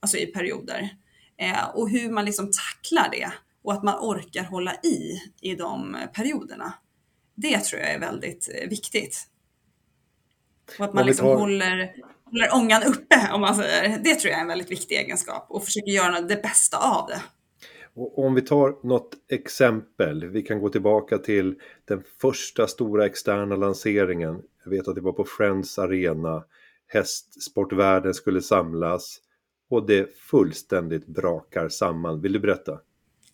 Alltså 0.00 0.16
i 0.16 0.26
perioder. 0.26 0.90
Eh, 1.38 1.68
och 1.74 1.90
hur 1.90 2.10
man 2.10 2.24
liksom 2.24 2.50
tacklar 2.50 3.08
det 3.10 3.32
och 3.64 3.72
att 3.72 3.82
man 3.82 3.98
orkar 4.00 4.44
hålla 4.44 4.74
i 4.74 5.20
i 5.40 5.54
de 5.54 5.96
perioderna. 6.14 6.74
Det 7.34 7.58
tror 7.58 7.82
jag 7.82 7.90
är 7.90 8.00
väldigt 8.00 8.48
eh, 8.54 8.68
viktigt. 8.68 9.26
Och 10.78 10.84
att 10.84 10.94
man 10.94 11.06
liksom 11.06 11.26
tar... 11.26 11.36
håller, 11.36 11.94
håller 12.36 12.54
ångan 12.54 12.82
uppe 12.82 13.32
om 13.32 13.40
man 13.40 13.54
säger. 13.54 13.98
Det 13.98 14.14
tror 14.14 14.30
jag 14.30 14.38
är 14.38 14.42
en 14.42 14.48
väldigt 14.48 14.70
viktig 14.70 14.94
egenskap 14.94 15.46
och 15.48 15.64
försöker 15.64 15.90
göra 15.90 16.20
det 16.20 16.42
bästa 16.42 16.78
av 16.78 17.08
det. 17.08 17.22
Och 17.94 18.18
om 18.18 18.34
vi 18.34 18.42
tar 18.42 18.86
något 18.86 19.10
exempel, 19.30 20.28
vi 20.28 20.42
kan 20.42 20.60
gå 20.60 20.68
tillbaka 20.68 21.18
till 21.18 21.54
den 21.84 22.02
första 22.20 22.66
stora 22.66 23.06
externa 23.06 23.56
lanseringen. 23.56 24.42
Jag 24.64 24.70
vet 24.70 24.88
att 24.88 24.94
det 24.94 25.00
var 25.00 25.12
på 25.12 25.24
Friends 25.24 25.78
Arena. 25.78 26.44
Hästsportvärlden 26.86 28.14
skulle 28.14 28.42
samlas 28.42 29.18
och 29.70 29.86
det 29.86 30.16
fullständigt 30.18 31.06
brakar 31.06 31.68
samman. 31.68 32.20
Vill 32.20 32.32
du 32.32 32.38
berätta? 32.38 32.80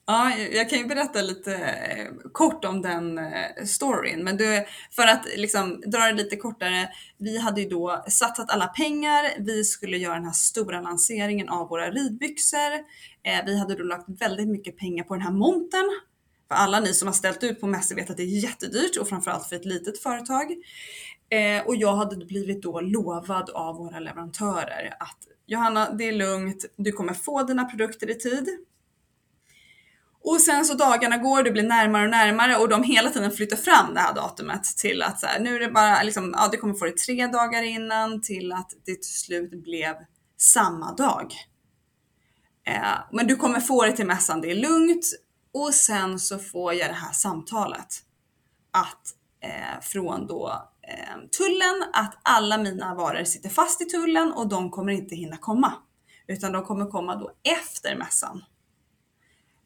Ja, 0.06 0.32
jag 0.36 0.70
kan 0.70 0.78
ju 0.78 0.86
berätta 0.86 1.22
lite 1.22 1.54
eh, 1.54 2.30
kort 2.32 2.64
om 2.64 2.82
den 2.82 3.18
eh, 3.18 3.64
storyn, 3.64 4.24
men 4.24 4.36
du, 4.36 4.64
för 4.90 5.02
att 5.02 5.26
liksom 5.36 5.80
dra 5.86 5.98
det 5.98 6.12
lite 6.12 6.36
kortare. 6.36 6.88
Vi 7.18 7.38
hade 7.38 7.60
ju 7.60 7.68
då 7.68 8.04
satsat 8.08 8.50
alla 8.50 8.66
pengar. 8.66 9.24
Vi 9.38 9.64
skulle 9.64 9.98
göra 9.98 10.14
den 10.14 10.24
här 10.24 10.32
stora 10.32 10.80
lanseringen 10.80 11.48
av 11.48 11.68
våra 11.68 11.90
ridbyxor. 11.90 12.72
Eh, 13.22 13.44
vi 13.46 13.58
hade 13.58 13.74
då 13.74 13.84
lagt 13.84 14.08
väldigt 14.08 14.48
mycket 14.48 14.78
pengar 14.78 15.04
på 15.04 15.14
den 15.14 15.22
här 15.22 15.32
montern. 15.32 15.90
För 16.48 16.54
alla 16.54 16.80
ni 16.80 16.94
som 16.94 17.08
har 17.08 17.12
ställt 17.12 17.44
ut 17.44 17.60
på 17.60 17.66
mässor 17.66 17.96
vet 17.96 18.10
att 18.10 18.16
det 18.16 18.22
är 18.22 18.42
jättedyrt 18.42 18.96
och 18.96 19.08
framförallt 19.08 19.48
för 19.48 19.56
ett 19.56 19.64
litet 19.64 20.02
företag. 20.02 20.54
Och 21.66 21.76
jag 21.76 21.96
hade 21.96 22.26
blivit 22.26 22.62
då 22.62 22.80
lovad 22.80 23.50
av 23.50 23.76
våra 23.76 24.00
leverantörer 24.00 24.96
att 25.00 25.18
Johanna, 25.46 25.92
det 25.92 26.08
är 26.08 26.12
lugnt. 26.12 26.64
Du 26.76 26.92
kommer 26.92 27.14
få 27.14 27.42
dina 27.42 27.64
produkter 27.64 28.10
i 28.10 28.14
tid. 28.14 28.48
Och 30.24 30.40
sen 30.40 30.64
så 30.64 30.74
dagarna 30.74 31.16
går, 31.16 31.42
det 31.42 31.50
blir 31.50 31.62
närmare 31.62 32.04
och 32.04 32.10
närmare 32.10 32.56
och 32.56 32.68
de 32.68 32.82
hela 32.82 33.10
tiden 33.10 33.30
flyttar 33.30 33.56
fram 33.56 33.94
det 33.94 34.00
här 34.00 34.14
datumet 34.14 34.64
till 34.64 35.02
att 35.02 35.20
så 35.20 35.26
här, 35.26 35.40
nu 35.40 35.56
är 35.56 35.60
det 35.60 35.68
bara 35.68 36.02
liksom, 36.02 36.34
ja 36.36 36.48
du 36.52 36.58
kommer 36.58 36.74
få 36.74 36.84
det 36.84 36.96
tre 36.96 37.26
dagar 37.26 37.62
innan 37.62 38.20
till 38.22 38.52
att 38.52 38.70
det 38.84 38.94
till 38.94 39.14
slut 39.14 39.62
blev 39.62 39.94
samma 40.38 40.92
dag. 40.92 41.34
Eh, 42.66 42.98
men 43.12 43.26
du 43.26 43.36
kommer 43.36 43.60
få 43.60 43.84
det 43.84 43.92
till 43.92 44.06
mässan, 44.06 44.40
det 44.40 44.50
är 44.50 44.54
lugnt. 44.54 45.06
Och 45.54 45.74
sen 45.74 46.18
så 46.18 46.38
får 46.38 46.74
jag 46.74 46.90
det 46.90 46.94
här 46.94 47.12
samtalet 47.12 48.02
att 48.70 49.14
eh, 49.42 49.80
från 49.82 50.26
då 50.26 50.70
eh, 50.88 51.16
tullen 51.38 51.84
att 51.92 52.18
alla 52.22 52.58
mina 52.58 52.94
varor 52.94 53.24
sitter 53.24 53.48
fast 53.48 53.82
i 53.82 53.84
tullen 53.84 54.32
och 54.32 54.48
de 54.48 54.70
kommer 54.70 54.92
inte 54.92 55.14
hinna 55.14 55.36
komma. 55.36 55.72
Utan 56.26 56.52
de 56.52 56.64
kommer 56.64 56.86
komma 56.86 57.16
då 57.16 57.30
efter 57.42 57.96
mässan. 57.96 58.42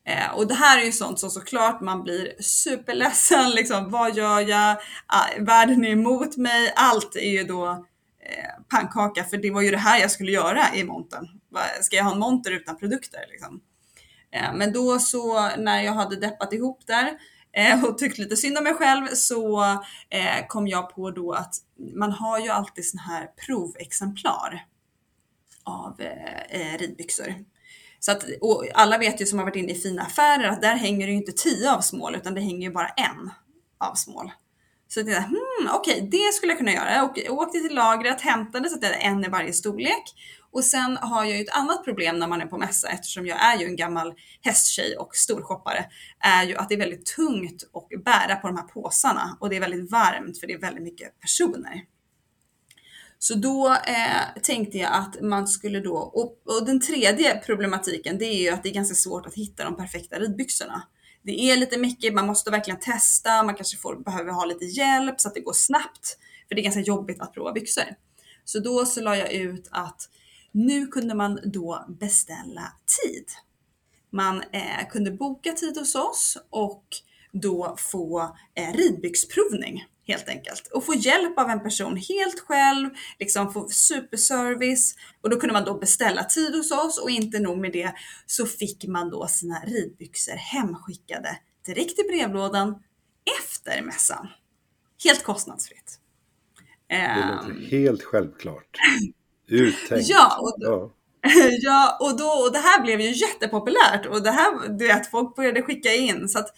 Eh, 0.06 0.34
och 0.34 0.46
det 0.46 0.54
här 0.54 0.80
är 0.80 0.84
ju 0.84 0.92
sånt 0.92 1.20
som 1.20 1.30
såklart 1.30 1.80
man 1.80 2.02
blir 2.02 2.42
superledsen. 2.42 3.50
Liksom, 3.50 3.90
vad 3.90 4.16
gör 4.16 4.40
jag? 4.40 4.76
Ah, 5.06 5.26
världen 5.38 5.84
är 5.84 5.90
emot 5.90 6.36
mig. 6.36 6.72
Allt 6.76 7.16
är 7.16 7.30
ju 7.30 7.44
då 7.44 7.66
eh, 8.20 8.64
pannkaka, 8.68 9.24
för 9.24 9.36
det 9.36 9.50
var 9.50 9.62
ju 9.62 9.70
det 9.70 9.76
här 9.76 10.00
jag 10.00 10.10
skulle 10.10 10.32
göra 10.32 10.74
i 10.74 10.84
montern. 10.84 11.28
Ska 11.80 11.96
jag 11.96 12.04
ha 12.04 12.12
en 12.12 12.18
monter 12.18 12.50
utan 12.50 12.78
produkter? 12.78 13.20
Liksom? 13.30 13.60
Eh, 14.30 14.54
men 14.54 14.72
då 14.72 14.98
så 14.98 15.48
när 15.56 15.82
jag 15.82 15.92
hade 15.92 16.16
deppat 16.16 16.52
ihop 16.52 16.86
där 16.86 17.18
eh, 17.52 17.84
och 17.84 17.98
tyckt 17.98 18.18
lite 18.18 18.36
synd 18.36 18.58
om 18.58 18.64
mig 18.64 18.74
själv 18.74 19.06
så 19.14 19.62
eh, 20.10 20.46
kom 20.48 20.68
jag 20.68 20.94
på 20.94 21.10
då 21.10 21.32
att 21.32 21.54
man 21.94 22.12
har 22.12 22.38
ju 22.38 22.48
alltid 22.48 22.88
såna 22.88 23.02
här 23.02 23.26
provexemplar 23.46 24.64
av 25.64 26.00
eh, 26.00 26.60
eh 26.60 26.78
ridbyxor. 26.78 27.34
Så 28.06 28.12
att, 28.12 28.24
och 28.40 28.66
alla 28.74 28.98
vet 28.98 29.20
ju 29.20 29.26
som 29.26 29.38
har 29.38 29.46
varit 29.46 29.56
inne 29.56 29.72
i 29.72 29.74
fina 29.74 30.02
affärer 30.02 30.48
att 30.48 30.62
där 30.62 30.74
hänger 30.74 31.06
det 31.06 31.12
ju 31.12 31.18
inte 31.18 31.32
tio 31.32 31.72
avsmål 31.72 32.14
utan 32.14 32.34
det 32.34 32.40
hänger 32.40 32.68
ju 32.68 32.74
bara 32.74 32.88
en 32.88 33.30
avsmål. 33.78 34.32
Så 34.88 35.00
jag 35.00 35.06
tänkte, 35.06 35.22
hmm, 35.22 35.70
okej, 35.74 35.96
okay, 35.96 36.08
det 36.08 36.34
skulle 36.34 36.52
jag 36.52 36.58
kunna 36.58 36.72
göra. 36.72 36.94
Jag 36.94 37.38
åkte 37.38 37.58
till 37.58 37.74
lagret, 37.74 38.20
hämtade 38.20 38.68
så 38.68 38.74
att 38.74 38.80
det 38.80 38.86
är 38.86 39.10
en 39.10 39.24
i 39.24 39.28
varje 39.28 39.52
storlek. 39.52 40.02
Och 40.52 40.64
sen 40.64 40.96
har 40.96 41.24
jag 41.24 41.36
ju 41.36 41.42
ett 41.42 41.56
annat 41.56 41.84
problem 41.84 42.18
när 42.18 42.26
man 42.26 42.40
är 42.40 42.46
på 42.46 42.58
mässa 42.58 42.88
eftersom 42.88 43.26
jag 43.26 43.44
är 43.44 43.58
ju 43.58 43.66
en 43.66 43.76
gammal 43.76 44.14
hästtjej 44.42 44.96
och 44.96 45.16
storshoppare. 45.16 45.84
Är 46.20 46.44
ju 46.44 46.56
att 46.56 46.68
det 46.68 46.74
är 46.74 46.78
väldigt 46.78 47.06
tungt 47.06 47.62
att 47.74 48.04
bära 48.04 48.36
på 48.36 48.46
de 48.46 48.56
här 48.56 48.66
påsarna 48.66 49.36
och 49.40 49.50
det 49.50 49.56
är 49.56 49.60
väldigt 49.60 49.90
varmt 49.90 50.40
för 50.40 50.46
det 50.46 50.52
är 50.52 50.58
väldigt 50.58 50.84
mycket 50.84 51.20
personer. 51.20 51.82
Så 53.18 53.34
då 53.34 53.68
eh, 53.72 54.42
tänkte 54.42 54.78
jag 54.78 54.92
att 54.92 55.20
man 55.20 55.48
skulle 55.48 55.80
då, 55.80 55.96
och, 55.96 56.40
och, 56.44 56.66
den 56.66 56.80
tredje 56.80 57.42
problematiken 57.46 58.18
det 58.18 58.24
är 58.24 58.42
ju 58.42 58.48
att 58.48 58.62
det 58.62 58.68
är 58.68 58.74
ganska 58.74 58.94
svårt 58.94 59.26
att 59.26 59.34
hitta 59.34 59.64
de 59.64 59.76
perfekta 59.76 60.18
ridbyxorna. 60.18 60.82
Det 61.22 61.40
är 61.40 61.56
lite 61.56 61.78
mycket, 61.78 62.14
man 62.14 62.26
måste 62.26 62.50
verkligen 62.50 62.80
testa, 62.80 63.42
man 63.42 63.54
kanske 63.54 63.76
får, 63.76 63.96
behöver 63.96 64.32
ha 64.32 64.44
lite 64.44 64.64
hjälp 64.64 65.20
så 65.20 65.28
att 65.28 65.34
det 65.34 65.40
går 65.40 65.52
snabbt. 65.52 66.18
För 66.48 66.54
det 66.54 66.60
är 66.60 66.64
ganska 66.64 66.80
jobbigt 66.80 67.20
att 67.20 67.34
prova 67.34 67.52
byxor. 67.52 67.84
Så 68.44 68.58
då 68.58 68.86
så 68.86 69.00
la 69.00 69.16
jag 69.16 69.32
ut 69.32 69.68
att 69.70 70.08
nu 70.52 70.86
kunde 70.86 71.14
man 71.14 71.40
då 71.44 71.86
beställa 72.00 72.72
tid. 73.02 73.24
Man 74.10 74.42
eh, 74.52 74.88
kunde 74.90 75.10
boka 75.10 75.52
tid 75.52 75.78
hos 75.78 75.94
oss 75.94 76.38
och 76.50 76.84
då 77.32 77.76
få 77.78 78.36
eh, 78.54 78.72
ridbyxprovning 78.76 79.84
helt 80.06 80.28
enkelt. 80.28 80.66
Och 80.66 80.86
få 80.86 80.94
hjälp 80.94 81.38
av 81.38 81.50
en 81.50 81.62
person 81.62 81.96
helt 81.96 82.40
själv, 82.40 82.90
liksom 83.18 83.52
få 83.52 83.68
superservice. 83.68 84.94
Och 85.20 85.30
då 85.30 85.40
kunde 85.40 85.52
man 85.52 85.64
då 85.64 85.78
beställa 85.78 86.24
tid 86.24 86.54
hos 86.54 86.70
oss 86.70 86.98
och 86.98 87.10
inte 87.10 87.38
nog 87.38 87.58
med 87.58 87.72
det 87.72 87.92
så 88.26 88.46
fick 88.46 88.84
man 88.86 89.10
då 89.10 89.26
sina 89.26 89.60
ridbyxor 89.66 90.36
hemskickade 90.36 91.38
direkt 91.66 91.98
i 91.98 92.02
brevlådan 92.02 92.82
efter 93.40 93.82
mässan. 93.82 94.28
Helt 95.04 95.22
kostnadsfritt. 95.22 96.00
Det 96.88 97.28
låter 97.32 97.50
ehm. 97.50 97.66
helt 97.70 98.02
självklart. 98.02 98.78
Uttänkt. 99.48 100.08
Ja, 100.08 100.38
och 100.40 100.60
då, 100.60 100.92
ja. 101.60 101.98
och, 102.00 102.18
då, 102.18 102.26
och 102.26 102.52
det 102.52 102.58
här 102.58 102.82
blev 102.82 103.00
ju 103.00 103.10
jättepopulärt 103.10 104.06
och 104.06 104.22
det 104.22 104.30
här, 104.30 104.68
du 104.78 104.86
vet, 104.86 105.10
folk 105.10 105.36
började 105.36 105.62
skicka 105.62 105.94
in 105.94 106.28
så 106.28 106.38
att, 106.38 106.48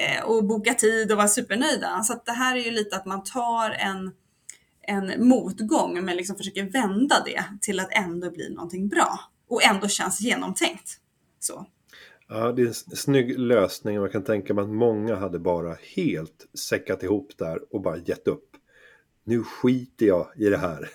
Eh, 0.00 0.24
och 0.24 0.44
boka 0.44 0.74
tid 0.74 1.10
och 1.12 1.16
vara 1.16 1.28
supernöjda. 1.28 2.02
Så 2.02 2.12
att 2.12 2.26
det 2.26 2.32
här 2.32 2.56
är 2.56 2.60
ju 2.60 2.70
lite 2.70 2.96
att 2.96 3.06
man 3.06 3.24
tar 3.24 3.70
en, 3.70 4.12
en 4.82 5.28
motgång 5.28 6.04
men 6.04 6.16
liksom 6.16 6.36
försöker 6.36 6.64
vända 6.64 7.22
det 7.24 7.44
till 7.60 7.80
att 7.80 7.88
ändå 7.92 8.30
bli 8.30 8.50
någonting 8.50 8.88
bra 8.88 9.20
och 9.48 9.64
ändå 9.64 9.88
känns 9.88 10.20
genomtänkt. 10.20 10.98
Så. 11.38 11.66
Ja, 12.28 12.52
det 12.52 12.62
är 12.62 12.66
en 12.66 12.74
snygg 12.74 13.38
lösning 13.38 13.98
och 13.98 14.04
jag 14.04 14.12
kan 14.12 14.24
tänka 14.24 14.54
mig 14.54 14.62
att 14.62 14.70
många 14.70 15.16
hade 15.16 15.38
bara 15.38 15.76
helt 15.96 16.46
säckat 16.58 17.02
ihop 17.02 17.32
där 17.38 17.74
och 17.74 17.82
bara 17.82 17.96
gett 17.96 18.28
upp. 18.28 18.48
Nu 19.24 19.42
skiter 19.42 20.06
jag 20.06 20.28
i 20.36 20.44
det 20.44 20.58
här. 20.58 20.90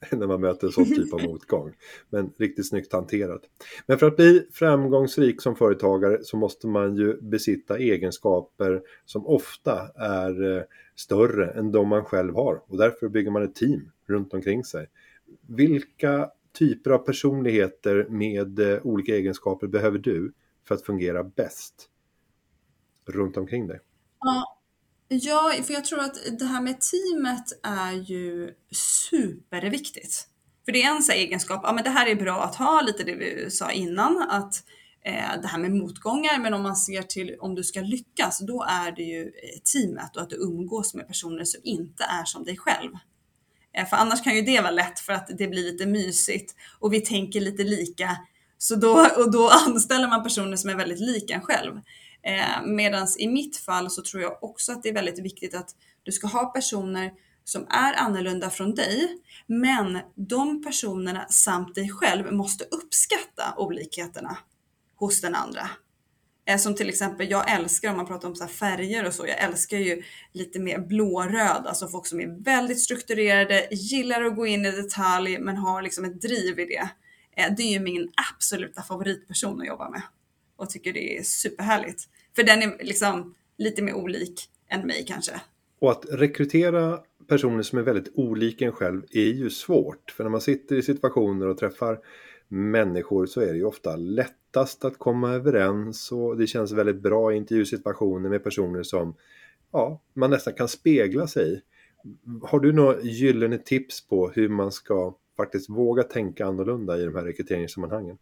när 0.10 0.26
man 0.26 0.40
möter 0.40 0.66
en 0.66 0.72
sån 0.72 0.84
typ 0.84 1.12
av 1.12 1.22
motgång. 1.22 1.72
Men 2.10 2.32
riktigt 2.36 2.68
snyggt 2.68 2.92
hanterat. 2.92 3.42
Men 3.86 3.98
för 3.98 4.06
att 4.06 4.16
bli 4.16 4.46
framgångsrik 4.52 5.42
som 5.42 5.56
företagare 5.56 6.18
så 6.22 6.36
måste 6.36 6.66
man 6.66 6.96
ju 6.96 7.20
besitta 7.20 7.78
egenskaper 7.78 8.82
som 9.04 9.26
ofta 9.26 9.88
är 9.94 10.56
eh, 10.56 10.62
större 10.94 11.50
än 11.50 11.72
de 11.72 11.88
man 11.88 12.04
själv 12.04 12.34
har. 12.34 12.62
Och 12.66 12.78
därför 12.78 13.08
bygger 13.08 13.30
man 13.30 13.42
ett 13.42 13.54
team 13.54 13.90
runt 14.06 14.34
omkring 14.34 14.64
sig. 14.64 14.86
Vilka 15.48 16.30
typer 16.58 16.90
av 16.90 16.98
personligheter 16.98 18.06
med 18.10 18.58
eh, 18.58 18.78
olika 18.82 19.16
egenskaper 19.16 19.66
behöver 19.66 19.98
du 19.98 20.32
för 20.68 20.74
att 20.74 20.82
fungera 20.82 21.24
bäst 21.24 21.88
runt 23.06 23.36
omkring 23.36 23.66
dig? 23.66 23.80
Ja, 24.20 24.55
Ja, 25.08 25.52
för 25.64 25.74
jag 25.74 25.84
tror 25.84 26.00
att 26.00 26.38
det 26.38 26.44
här 26.44 26.60
med 26.60 26.80
teamet 26.80 27.44
är 27.62 27.92
ju 27.92 28.50
superviktigt. 28.72 30.28
För 30.64 30.72
det 30.72 30.82
är 30.82 30.90
en 30.90 31.02
sån 31.02 31.14
egenskap, 31.14 31.60
ja 31.64 31.72
men 31.72 31.84
det 31.84 31.90
här 31.90 32.06
är 32.06 32.14
bra 32.14 32.44
att 32.44 32.54
ha, 32.54 32.80
lite 32.80 33.04
det 33.04 33.14
vi 33.14 33.50
sa 33.50 33.70
innan, 33.70 34.22
att 34.30 34.54
eh, 35.04 35.40
det 35.42 35.48
här 35.48 35.58
med 35.58 35.70
motgångar, 35.70 36.38
men 36.38 36.54
om 36.54 36.62
man 36.62 36.76
ser 36.76 37.02
till 37.02 37.36
om 37.40 37.54
du 37.54 37.64
ska 37.64 37.80
lyckas, 37.80 38.38
då 38.38 38.62
är 38.62 38.92
det 38.92 39.02
ju 39.02 39.22
eh, 39.22 39.60
teamet 39.72 40.16
och 40.16 40.22
att 40.22 40.30
du 40.30 40.36
umgås 40.36 40.94
med 40.94 41.06
personer 41.06 41.44
som 41.44 41.60
inte 41.64 42.04
är 42.04 42.24
som 42.24 42.44
dig 42.44 42.56
själv. 42.56 42.92
Eh, 43.76 43.86
för 43.86 43.96
annars 43.96 44.22
kan 44.22 44.36
ju 44.36 44.42
det 44.42 44.60
vara 44.60 44.70
lätt 44.70 45.00
för 45.00 45.12
att 45.12 45.30
det 45.38 45.48
blir 45.48 45.72
lite 45.72 45.86
mysigt 45.86 46.54
och 46.78 46.92
vi 46.92 47.00
tänker 47.00 47.40
lite 47.40 47.64
lika. 47.64 48.16
Så 48.58 48.76
då, 48.76 49.08
och 49.16 49.32
då 49.32 49.50
anställer 49.66 50.08
man 50.08 50.22
personer 50.22 50.56
som 50.56 50.70
är 50.70 50.74
väldigt 50.74 51.00
lika 51.00 51.34
en 51.34 51.42
själv. 51.42 51.80
Eh, 52.26 52.62
Medan 52.64 53.08
i 53.18 53.28
mitt 53.28 53.56
fall 53.56 53.90
så 53.90 54.02
tror 54.02 54.22
jag 54.22 54.44
också 54.44 54.72
att 54.72 54.82
det 54.82 54.88
är 54.88 54.94
väldigt 54.94 55.18
viktigt 55.18 55.54
att 55.54 55.70
du 56.02 56.12
ska 56.12 56.26
ha 56.26 56.46
personer 56.46 57.12
som 57.44 57.66
är 57.70 57.94
annorlunda 57.94 58.50
från 58.50 58.74
dig, 58.74 59.08
men 59.46 59.98
de 60.14 60.62
personerna 60.62 61.28
samt 61.28 61.74
dig 61.74 61.90
själv 61.90 62.32
måste 62.32 62.64
uppskatta 62.64 63.54
olikheterna 63.56 64.38
hos 64.96 65.20
den 65.20 65.34
andra. 65.34 65.70
Eh, 66.46 66.58
som 66.58 66.74
till 66.74 66.88
exempel, 66.88 67.30
jag 67.30 67.50
älskar 67.50 67.90
om 67.90 67.96
man 67.96 68.06
pratar 68.06 68.28
om 68.28 68.36
så 68.36 68.46
färger 68.46 69.06
och 69.06 69.14
så, 69.14 69.26
jag 69.26 69.38
älskar 69.38 69.78
ju 69.78 70.02
lite 70.32 70.58
mer 70.58 70.78
blåröd, 70.78 71.66
alltså 71.66 71.88
folk 71.88 72.06
som 72.06 72.20
är 72.20 72.44
väldigt 72.44 72.80
strukturerade, 72.80 73.68
gillar 73.70 74.24
att 74.24 74.36
gå 74.36 74.46
in 74.46 74.66
i 74.66 74.70
detalj 74.70 75.38
men 75.38 75.56
har 75.56 75.82
liksom 75.82 76.04
ett 76.04 76.22
driv 76.22 76.60
i 76.60 76.64
det. 76.64 76.88
Eh, 77.36 77.54
det 77.56 77.62
är 77.62 77.72
ju 77.72 77.80
min 77.80 78.12
absoluta 78.34 78.82
favoritperson 78.82 79.60
att 79.60 79.66
jobba 79.66 79.90
med 79.90 80.02
och 80.56 80.70
tycker 80.70 80.92
det 80.92 81.18
är 81.18 81.22
superhärligt. 81.22 82.08
För 82.36 82.42
den 82.42 82.62
är 82.62 82.84
liksom 82.84 83.34
lite 83.56 83.82
mer 83.82 83.94
olik 83.94 84.50
än 84.68 84.86
mig 84.86 85.04
kanske. 85.08 85.32
Och 85.78 85.90
att 85.90 86.06
rekrytera 86.10 87.00
personer 87.28 87.62
som 87.62 87.78
är 87.78 87.82
väldigt 87.82 88.12
olika 88.14 88.64
en 88.64 88.72
själv 88.72 89.02
är 89.10 89.26
ju 89.26 89.50
svårt. 89.50 90.10
För 90.10 90.24
när 90.24 90.30
man 90.30 90.40
sitter 90.40 90.76
i 90.76 90.82
situationer 90.82 91.46
och 91.46 91.58
träffar 91.58 91.98
människor 92.48 93.26
så 93.26 93.40
är 93.40 93.46
det 93.46 93.56
ju 93.56 93.64
ofta 93.64 93.96
lättast 93.96 94.84
att 94.84 94.98
komma 94.98 95.32
överens 95.32 96.12
och 96.12 96.36
det 96.36 96.46
känns 96.46 96.72
väldigt 96.72 97.02
bra 97.02 97.32
i 97.32 97.36
intervjusituationer 97.36 98.30
med 98.30 98.44
personer 98.44 98.82
som 98.82 99.14
ja, 99.72 100.02
man 100.14 100.30
nästan 100.30 100.54
kan 100.54 100.68
spegla 100.68 101.26
sig 101.26 101.52
i. 101.52 101.60
Har 102.42 102.60
du 102.60 102.72
några 102.72 103.00
gyllene 103.02 103.58
tips 103.58 104.08
på 104.08 104.30
hur 104.30 104.48
man 104.48 104.72
ska 104.72 105.16
faktiskt 105.36 105.70
våga 105.70 106.02
tänka 106.02 106.46
annorlunda 106.46 106.98
i 106.98 107.04
de 107.04 107.14
här 107.14 107.24
rekryteringssammanhangen? 107.24 108.18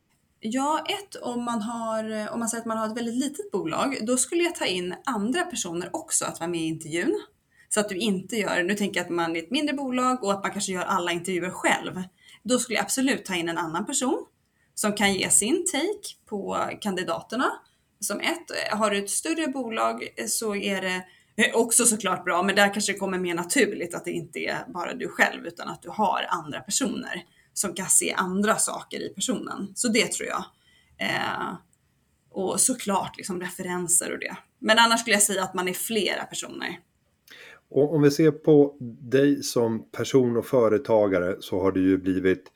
Ja, 0.47 0.85
ett 0.89 1.15
om 1.15 1.45
man 1.45 1.63
har, 1.63 2.11
eh, 2.11 2.33
om 2.33 2.39
man 2.39 2.49
säger 2.49 2.63
att 2.63 2.67
man 2.67 2.79
har 2.79 2.87
ett 2.87 2.97
väldigt 2.97 3.15
litet 3.15 3.51
bolag, 3.51 3.99
då 4.07 4.17
skulle 4.17 4.43
jag 4.43 4.55
ta 4.55 4.67
in 4.67 4.95
andra 5.05 5.43
personer 5.43 5.91
också 5.93 6.25
att 6.25 6.41
vara 6.41 6.51
med 6.51 6.61
i 6.61 6.65
intervjun. 6.65 7.23
Så 7.69 7.81
att 7.81 7.89
du 7.89 7.97
inte 7.97 8.37
gör, 8.37 8.63
nu 8.63 8.75
tänker 8.75 9.01
jag 9.01 9.05
att 9.05 9.11
man 9.11 9.37
är 9.37 9.43
ett 9.43 9.51
mindre 9.51 9.77
bolag 9.77 10.25
och 10.25 10.33
att 10.33 10.43
man 10.43 10.53
kanske 10.53 10.73
gör 10.73 10.83
alla 10.83 11.13
intervjuer 11.13 11.51
själv. 11.51 12.03
Då 12.43 12.59
skulle 12.59 12.77
jag 12.77 12.83
absolut 12.83 13.25
ta 13.25 13.35
in 13.35 13.49
en 13.49 13.59
annan 13.59 13.87
person 13.87 14.27
som 14.75 14.93
kan 14.93 15.15
ge 15.15 15.31
sin 15.31 15.65
take 15.73 16.27
på 16.27 16.69
kandidaterna. 16.81 17.53
Som 18.01 18.21
ett, 18.21 18.51
eh, 18.51 18.79
har 18.79 18.91
du 18.91 18.99
ett 18.99 19.11
större 19.11 19.49
bolag 19.49 20.09
eh, 20.17 20.27
så 20.27 20.55
är 20.55 20.83
det 21.37 21.53
också 21.55 21.85
såklart 21.85 22.25
bra, 22.25 22.43
men 22.43 22.57
där 22.57 22.73
kanske 22.73 22.93
det 22.93 22.99
kommer 22.99 23.19
mer 23.19 23.35
naturligt 23.35 23.95
att 23.95 24.05
det 24.05 24.13
inte 24.13 24.39
är 24.39 24.65
bara 24.69 24.95
du 24.95 25.09
själv 25.09 25.47
utan 25.47 25.69
att 25.69 25.83
du 25.83 25.89
har 25.89 26.27
andra 26.29 26.61
personer 26.61 27.25
som 27.55 27.75
kan 27.75 27.87
se 27.87 28.13
andra 28.13 28.57
saker 28.57 29.01
i 29.01 29.09
personen. 29.09 29.73
Så 29.75 29.89
det 29.89 30.13
tror 30.13 30.29
jag. 30.29 30.45
Eh, 30.99 31.55
och 32.31 32.61
såklart 32.61 33.17
liksom 33.17 33.41
referenser 33.41 34.13
och 34.13 34.19
det. 34.19 34.37
Men 34.59 34.79
annars 34.79 35.01
skulle 35.01 35.17
jag 35.17 35.23
säga 35.23 35.43
att 35.43 35.55
man 35.55 35.69
är 35.69 35.73
flera 35.73 36.25
personer. 36.25 36.79
Och 37.71 37.95
om 37.95 38.03
vi 38.03 38.11
ser 38.11 38.31
på 38.31 38.77
dig 39.01 39.43
som 39.43 39.91
person 39.91 40.37
och 40.37 40.47
företagare 40.47 41.37
så 41.41 41.61
har 41.61 41.73
du 41.73 41.83
ju 41.83 41.99
blivit 41.99 42.53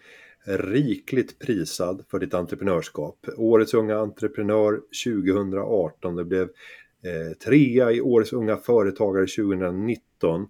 rikligt 0.46 1.38
prisad 1.38 2.04
för 2.10 2.18
ditt 2.18 2.34
entreprenörskap. 2.34 3.26
Årets 3.36 3.74
unga 3.74 3.98
entreprenör 3.98 4.80
2018, 5.04 6.16
det 6.16 6.24
blev 6.24 6.42
eh, 7.04 7.36
trea 7.44 7.92
i 7.92 8.00
Årets 8.00 8.32
unga 8.32 8.56
företagare 8.56 9.26
2019 9.26 10.46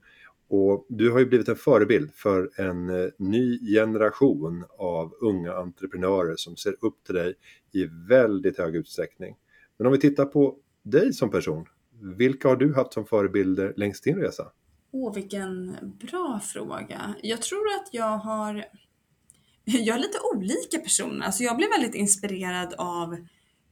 och 0.49 0.87
du 0.89 1.11
har 1.11 1.19
ju 1.19 1.27
blivit 1.27 1.49
en 1.49 1.57
förebild 1.57 2.15
för 2.15 2.51
en 2.57 2.91
eh, 2.91 3.09
ny 3.19 3.73
generation 3.75 4.65
av 4.79 5.15
unga 5.21 5.53
entreprenörer 5.53 6.35
som 6.37 6.57
ser 6.57 6.75
upp 6.81 7.05
till 7.05 7.15
dig 7.15 7.35
i 7.73 7.85
väldigt 8.09 8.59
hög 8.59 8.77
utsträckning. 8.77 9.37
Men 9.77 9.87
om 9.87 9.93
vi 9.93 9.99
tittar 9.99 10.25
på 10.25 10.57
dig 10.83 11.13
som 11.13 11.31
person, 11.31 11.67
vilka 12.01 12.49
har 12.49 12.57
du 12.57 12.75
haft 12.75 12.93
som 12.93 13.07
förebilder 13.07 13.73
längs 13.77 14.01
din 14.01 14.17
resa? 14.17 14.47
Åh, 14.93 15.15
vilken 15.15 15.77
bra 16.11 16.41
fråga. 16.45 17.15
Jag 17.23 17.43
tror 17.43 17.67
att 17.69 17.89
jag 17.93 18.19
har 18.19 18.55
jag 19.65 19.97
är 19.97 20.01
lite 20.01 20.19
olika 20.35 20.79
personer. 20.79 21.27
Alltså 21.27 21.43
jag 21.43 21.57
blir 21.57 21.69
väldigt 21.69 21.95
inspirerad 21.95 22.75
av 22.79 23.17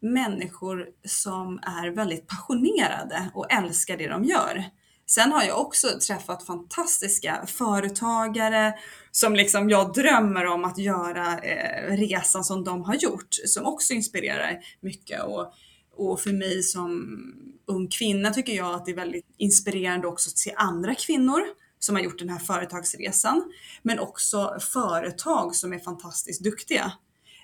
människor 0.00 0.88
som 1.04 1.58
är 1.62 1.90
väldigt 1.90 2.26
passionerade 2.26 3.30
och 3.34 3.52
älskar 3.52 3.96
det 3.96 4.08
de 4.08 4.24
gör. 4.24 4.64
Sen 5.08 5.32
har 5.32 5.44
jag 5.44 5.60
också 5.60 5.88
träffat 6.06 6.46
fantastiska 6.46 7.46
företagare 7.46 8.74
som 9.10 9.34
liksom 9.34 9.70
jag 9.70 9.94
drömmer 9.94 10.46
om 10.46 10.64
att 10.64 10.78
göra 10.78 11.38
eh, 11.38 11.96
resan 11.96 12.44
som 12.44 12.64
de 12.64 12.84
har 12.84 12.94
gjort, 12.94 13.34
som 13.46 13.66
också 13.66 13.92
inspirerar 13.92 14.58
mycket. 14.80 15.22
Och, 15.22 15.52
och 15.96 16.20
för 16.20 16.32
mig 16.32 16.62
som 16.62 17.18
ung 17.66 17.88
kvinna 17.88 18.30
tycker 18.30 18.52
jag 18.52 18.74
att 18.74 18.84
det 18.84 18.90
är 18.90 18.96
väldigt 18.96 19.26
inspirerande 19.36 20.06
också 20.06 20.30
att 20.30 20.38
se 20.38 20.54
andra 20.56 20.94
kvinnor 20.94 21.40
som 21.78 21.96
har 21.96 22.02
gjort 22.02 22.18
den 22.18 22.28
här 22.28 22.38
företagsresan, 22.38 23.52
men 23.82 23.98
också 23.98 24.58
företag 24.72 25.54
som 25.54 25.72
är 25.72 25.78
fantastiskt 25.78 26.44
duktiga. 26.44 26.92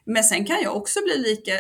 Men 0.05 0.25
sen 0.25 0.45
kan 0.45 0.63
jag 0.63 0.77
också 0.77 1.01
bli 1.05 1.19
lika 1.19 1.53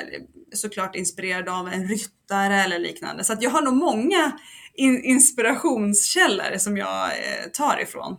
såklart 0.55 0.97
inspirerad 0.97 1.49
av 1.49 1.69
en 1.69 1.89
ryttare 1.89 2.63
eller 2.63 2.79
liknande. 2.79 3.25
Så 3.25 3.33
att 3.33 3.43
jag 3.43 3.51
har 3.51 3.63
nog 3.63 3.75
många 3.75 4.33
in 4.75 5.05
inspirationskällor 5.05 6.59
som 6.59 6.77
jag 6.77 7.07
eh, 7.07 7.51
tar 7.53 7.83
ifrån. 7.83 8.17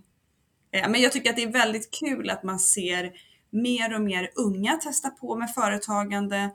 Eh, 0.72 0.90
men 0.90 1.02
jag 1.02 1.12
tycker 1.12 1.30
att 1.30 1.36
det 1.36 1.44
är 1.44 1.52
väldigt 1.52 1.92
kul 1.92 2.30
att 2.30 2.44
man 2.44 2.60
ser 2.60 3.12
mer 3.50 3.96
och 3.96 4.02
mer 4.02 4.30
unga 4.36 4.78
testa 4.78 5.10
på 5.10 5.36
med 5.36 5.54
företagande 5.54 6.50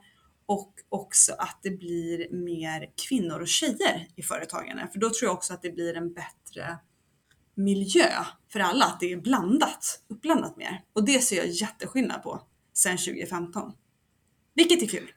och 0.45 0.73
också 0.89 1.33
att 1.37 1.59
det 1.63 1.69
blir 1.69 2.33
mer 2.33 2.89
kvinnor 3.07 3.39
och 3.39 3.47
tjejer 3.47 4.07
i 4.15 4.21
företagande. 4.21 4.87
För 4.91 4.99
då 4.99 5.09
tror 5.09 5.27
jag 5.27 5.33
också 5.33 5.53
att 5.53 5.61
det 5.61 5.69
blir 5.69 5.97
en 5.97 6.13
bättre 6.13 6.77
miljö 7.55 8.09
för 8.51 8.59
alla, 8.59 8.85
att 8.85 8.99
det 8.99 9.11
är 9.11 9.17
blandat, 9.17 10.01
uppblandat 10.07 10.57
mer. 10.57 10.81
Och 10.93 11.05
det 11.05 11.19
ser 11.19 11.37
jag 11.37 11.47
jätteskillnad 11.47 12.23
på 12.23 12.41
sedan 12.73 12.97
2015. 12.97 13.71
Vilket 14.53 14.83
är 14.83 14.87
kul. 14.87 15.11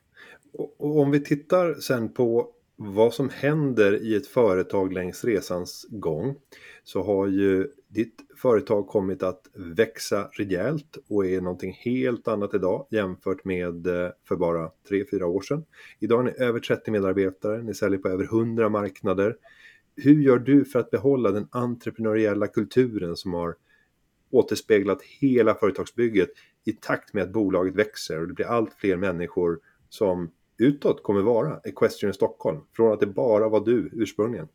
Och 0.78 0.98
om 0.98 1.10
vi 1.10 1.20
tittar 1.20 1.74
sen 1.74 2.12
på 2.12 2.48
vad 2.84 3.14
som 3.14 3.28
händer 3.28 4.02
i 4.02 4.14
ett 4.14 4.26
företag 4.26 4.92
längs 4.92 5.24
resans 5.24 5.86
gång 5.90 6.36
så 6.84 7.02
har 7.02 7.26
ju 7.26 7.68
ditt 7.88 8.20
företag 8.36 8.88
kommit 8.88 9.22
att 9.22 9.50
växa 9.54 10.28
rejält 10.32 10.98
och 11.08 11.26
är 11.26 11.40
någonting 11.40 11.72
helt 11.72 12.28
annat 12.28 12.54
idag 12.54 12.86
jämfört 12.90 13.44
med 13.44 13.86
eh, 13.86 14.10
för 14.28 14.36
bara 14.36 14.70
3-4 14.90 15.22
år 15.22 15.40
sedan. 15.40 15.64
Idag 15.98 16.20
är 16.20 16.24
ni 16.24 16.44
över 16.44 16.60
30 16.60 16.90
medarbetare, 16.90 17.62
ni 17.62 17.74
säljer 17.74 17.98
på 17.98 18.08
över 18.08 18.24
100 18.24 18.68
marknader. 18.68 19.36
Hur 19.96 20.22
gör 20.22 20.38
du 20.38 20.64
för 20.64 20.78
att 20.78 20.90
behålla 20.90 21.30
den 21.30 21.48
entreprenöriella 21.50 22.46
kulturen 22.46 23.16
som 23.16 23.32
har 23.32 23.54
återspeglat 24.30 25.02
hela 25.02 25.54
företagsbygget 25.54 26.30
i 26.64 26.72
takt 26.72 27.14
med 27.14 27.22
att 27.22 27.32
bolaget 27.32 27.74
växer 27.74 28.20
och 28.20 28.28
det 28.28 28.34
blir 28.34 28.46
allt 28.46 28.74
fler 28.74 28.96
människor 28.96 29.60
som 29.88 30.30
utåt 30.64 31.02
kommer 31.02 31.22
vara 31.22 31.60
Equestrian 31.64 32.14
Stockholm? 32.14 32.60
Från 32.76 32.92
att 32.92 33.00
det 33.00 33.06
bara 33.06 33.48
var 33.48 33.60
du 33.60 33.90
ursprungligen. 33.92 34.48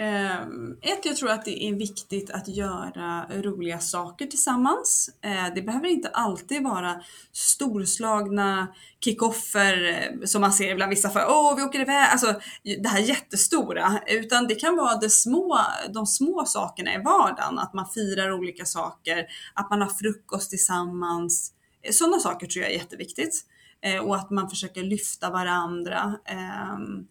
Ehm, 0.00 0.72
ett, 0.82 1.04
jag 1.04 1.16
tror 1.16 1.30
att 1.30 1.44
det 1.44 1.64
är 1.64 1.74
viktigt 1.74 2.30
att 2.30 2.48
göra 2.48 3.26
roliga 3.30 3.78
saker 3.78 4.26
tillsammans. 4.26 5.10
Ehm, 5.22 5.54
det 5.54 5.62
behöver 5.62 5.86
inte 5.88 6.08
alltid 6.08 6.62
vara 6.62 7.02
storslagna 7.32 8.68
kickoffer 9.04 9.88
eh, 9.88 10.24
som 10.24 10.40
man 10.40 10.52
ser 10.52 10.72
ibland 10.72 10.90
vissa 10.90 11.10
för. 11.10 11.24
Åh, 11.28 11.56
vi 11.56 11.62
åker 11.62 11.80
iväg. 11.80 12.08
Alltså 12.12 12.34
det 12.82 12.88
här 12.88 13.00
jättestora. 13.00 14.00
Utan 14.06 14.46
det 14.46 14.54
kan 14.54 14.76
vara 14.76 14.96
det 14.96 15.10
små, 15.10 15.58
de 15.94 16.06
små 16.06 16.44
sakerna 16.46 16.94
i 16.94 17.02
vardagen. 17.02 17.58
Att 17.58 17.74
man 17.74 17.86
firar 17.86 18.32
olika 18.32 18.64
saker, 18.64 19.26
att 19.54 19.70
man 19.70 19.82
har 19.82 19.88
frukost 19.88 20.50
tillsammans. 20.50 21.52
Sådana 21.90 22.18
saker 22.18 22.46
tror 22.46 22.62
jag 22.62 22.72
är 22.72 22.78
jätteviktigt. 22.78 23.44
Eh, 23.84 23.98
och 23.98 24.16
att 24.16 24.30
man 24.30 24.50
försöker 24.50 24.82
lyfta 24.82 25.30
varandra. 25.30 26.18
Ehm, 26.24 27.06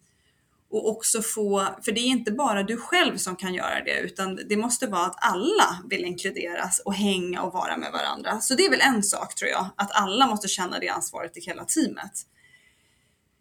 och 0.70 0.88
också 0.88 1.22
få, 1.22 1.68
för 1.82 1.92
det 1.92 2.00
är 2.00 2.06
inte 2.06 2.32
bara 2.32 2.62
du 2.62 2.76
själv 2.76 3.16
som 3.16 3.36
kan 3.36 3.54
göra 3.54 3.84
det, 3.84 4.00
utan 4.00 4.40
det 4.48 4.56
måste 4.56 4.86
vara 4.86 5.06
att 5.06 5.16
alla 5.20 5.82
vill 5.90 6.04
inkluderas 6.04 6.78
och 6.84 6.94
hänga 6.94 7.42
och 7.42 7.52
vara 7.52 7.76
med 7.76 7.92
varandra. 7.92 8.40
Så 8.40 8.54
det 8.54 8.66
är 8.66 8.70
väl 8.70 8.80
en 8.80 9.02
sak 9.02 9.34
tror 9.34 9.50
jag, 9.50 9.66
att 9.76 9.90
alla 9.92 10.26
måste 10.26 10.48
känna 10.48 10.78
det 10.78 10.88
ansvaret 10.88 11.36
i 11.36 11.40
hela 11.40 11.64
teamet. 11.64 12.12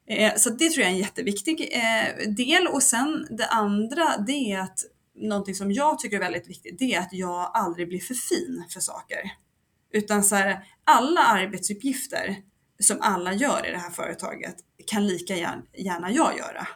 Eh, 0.09 0.35
så 0.35 0.49
det 0.49 0.69
tror 0.69 0.81
jag 0.81 0.89
är 0.89 0.93
en 0.93 0.99
jätteviktig 0.99 1.69
eh, 1.71 2.29
del 2.29 2.67
och 2.67 2.83
sen 2.83 3.27
det 3.29 3.47
andra, 3.47 4.17
det 4.17 4.51
är 4.51 4.59
att 4.59 4.79
någonting 5.15 5.55
som 5.55 5.71
jag 5.71 5.99
tycker 5.99 6.15
är 6.15 6.21
väldigt 6.21 6.49
viktigt, 6.49 6.79
det 6.79 6.95
är 6.95 6.99
att 6.99 7.13
jag 7.13 7.51
aldrig 7.53 7.87
blir 7.87 7.99
för 7.99 8.13
fin 8.13 8.65
för 8.69 8.79
saker. 8.79 9.19
Utan 9.93 10.23
så 10.23 10.35
här, 10.35 10.63
alla 10.83 11.21
arbetsuppgifter 11.21 12.35
som 12.79 12.97
alla 13.01 13.33
gör 13.33 13.67
i 13.67 13.71
det 13.71 13.77
här 13.77 13.89
företaget 13.89 14.55
kan 14.85 15.07
lika 15.07 15.35
gärna 15.73 16.11
jag 16.11 16.37
göra. 16.37 16.67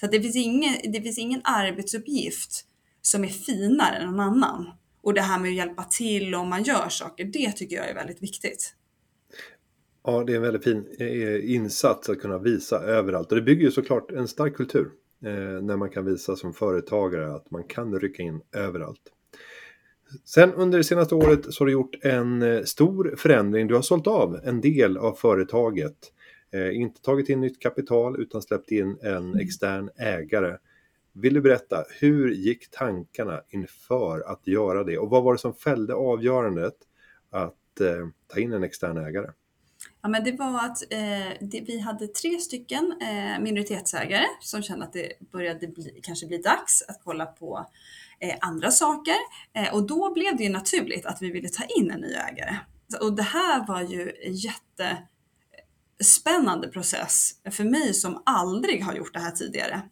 Så 0.00 0.06
det, 0.06 0.20
finns 0.20 0.36
ingen, 0.36 0.92
det 0.92 1.02
finns 1.02 1.18
ingen 1.18 1.40
arbetsuppgift 1.44 2.64
som 3.02 3.24
är 3.24 3.28
finare 3.28 3.96
än 3.96 4.06
någon 4.06 4.20
annan. 4.20 4.70
Och 5.02 5.14
det 5.14 5.20
här 5.20 5.38
med 5.38 5.48
att 5.48 5.56
hjälpa 5.56 5.84
till 5.84 6.34
om 6.34 6.48
man 6.48 6.62
gör 6.62 6.88
saker, 6.88 7.24
det 7.24 7.52
tycker 7.52 7.76
jag 7.76 7.88
är 7.88 7.94
väldigt 7.94 8.22
viktigt. 8.22 8.74
Ja, 10.04 10.24
det 10.24 10.32
är 10.32 10.36
en 10.36 10.42
väldigt 10.42 10.64
fin 10.64 10.86
eh, 10.98 11.54
insats 11.54 12.08
att 12.08 12.20
kunna 12.20 12.38
visa 12.38 12.80
överallt. 12.80 13.32
Och 13.32 13.36
det 13.36 13.42
bygger 13.42 13.64
ju 13.64 13.70
såklart 13.70 14.10
en 14.10 14.28
stark 14.28 14.56
kultur 14.56 14.90
eh, 15.24 15.62
när 15.62 15.76
man 15.76 15.90
kan 15.90 16.04
visa 16.04 16.36
som 16.36 16.52
företagare 16.52 17.34
att 17.34 17.50
man 17.50 17.64
kan 17.64 18.00
rycka 18.00 18.22
in 18.22 18.40
överallt. 18.52 19.02
Sen 20.24 20.52
under 20.52 20.78
det 20.78 20.84
senaste 20.84 21.14
året 21.14 21.54
så 21.54 21.64
har 21.64 21.66
du 21.66 21.72
gjort 21.72 22.04
en 22.04 22.42
eh, 22.42 22.62
stor 22.62 23.14
förändring. 23.16 23.66
Du 23.66 23.74
har 23.74 23.82
sålt 23.82 24.06
av 24.06 24.40
en 24.44 24.60
del 24.60 24.96
av 24.96 25.12
företaget 25.12 25.96
Eh, 26.54 26.76
inte 26.76 27.00
tagit 27.00 27.28
in 27.28 27.40
nytt 27.40 27.60
kapital 27.60 28.20
utan 28.20 28.42
släppt 28.42 28.70
in 28.70 28.98
en 29.02 29.16
mm. 29.16 29.38
extern 29.38 29.90
ägare. 29.96 30.56
Vill 31.12 31.34
du 31.34 31.40
berätta, 31.40 31.84
hur 32.00 32.30
gick 32.30 32.70
tankarna 32.70 33.42
inför 33.48 34.20
att 34.20 34.46
göra 34.46 34.84
det 34.84 34.98
och 34.98 35.10
vad 35.10 35.22
var 35.22 35.32
det 35.32 35.38
som 35.38 35.54
fällde 35.54 35.94
avgörandet 35.94 36.74
att 37.30 37.80
eh, 37.80 38.08
ta 38.26 38.40
in 38.40 38.52
en 38.52 38.64
extern 38.64 38.96
ägare? 38.96 39.30
Ja, 40.04 40.08
men 40.08 40.24
det 40.24 40.32
var 40.32 40.64
att 40.64 40.82
eh, 40.90 41.32
det, 41.40 41.60
vi 41.60 41.78
hade 41.78 42.06
tre 42.06 42.38
stycken 42.38 42.94
eh, 43.00 43.40
minoritetsägare 43.40 44.26
som 44.40 44.62
kände 44.62 44.84
att 44.84 44.92
det 44.92 45.12
började 45.32 45.68
bli, 45.68 46.00
kanske 46.02 46.26
bli 46.26 46.38
dags 46.38 46.82
att 46.88 47.00
kolla 47.04 47.26
på 47.26 47.66
eh, 48.20 48.34
andra 48.40 48.70
saker. 48.70 49.14
Eh, 49.54 49.74
och 49.74 49.86
då 49.86 50.12
blev 50.14 50.36
det 50.36 50.42
ju 50.42 50.48
naturligt 50.48 51.06
att 51.06 51.22
vi 51.22 51.30
ville 51.30 51.48
ta 51.48 51.64
in 51.64 51.90
en 51.90 52.00
ny 52.00 52.12
ägare. 52.12 52.56
Och 53.00 53.16
det 53.16 53.22
här 53.22 53.66
var 53.66 53.82
ju 53.82 54.12
jätte 54.26 54.84
eh, 54.84 56.04
spännande 56.04 56.68
process 56.68 57.30
för 57.50 57.64
mig 57.64 57.94
som 57.94 58.22
aldrig 58.26 58.84
har 58.84 58.94
gjort 58.94 59.14
det 59.14 59.20
här 59.20 59.30
tidigare. 59.30 59.82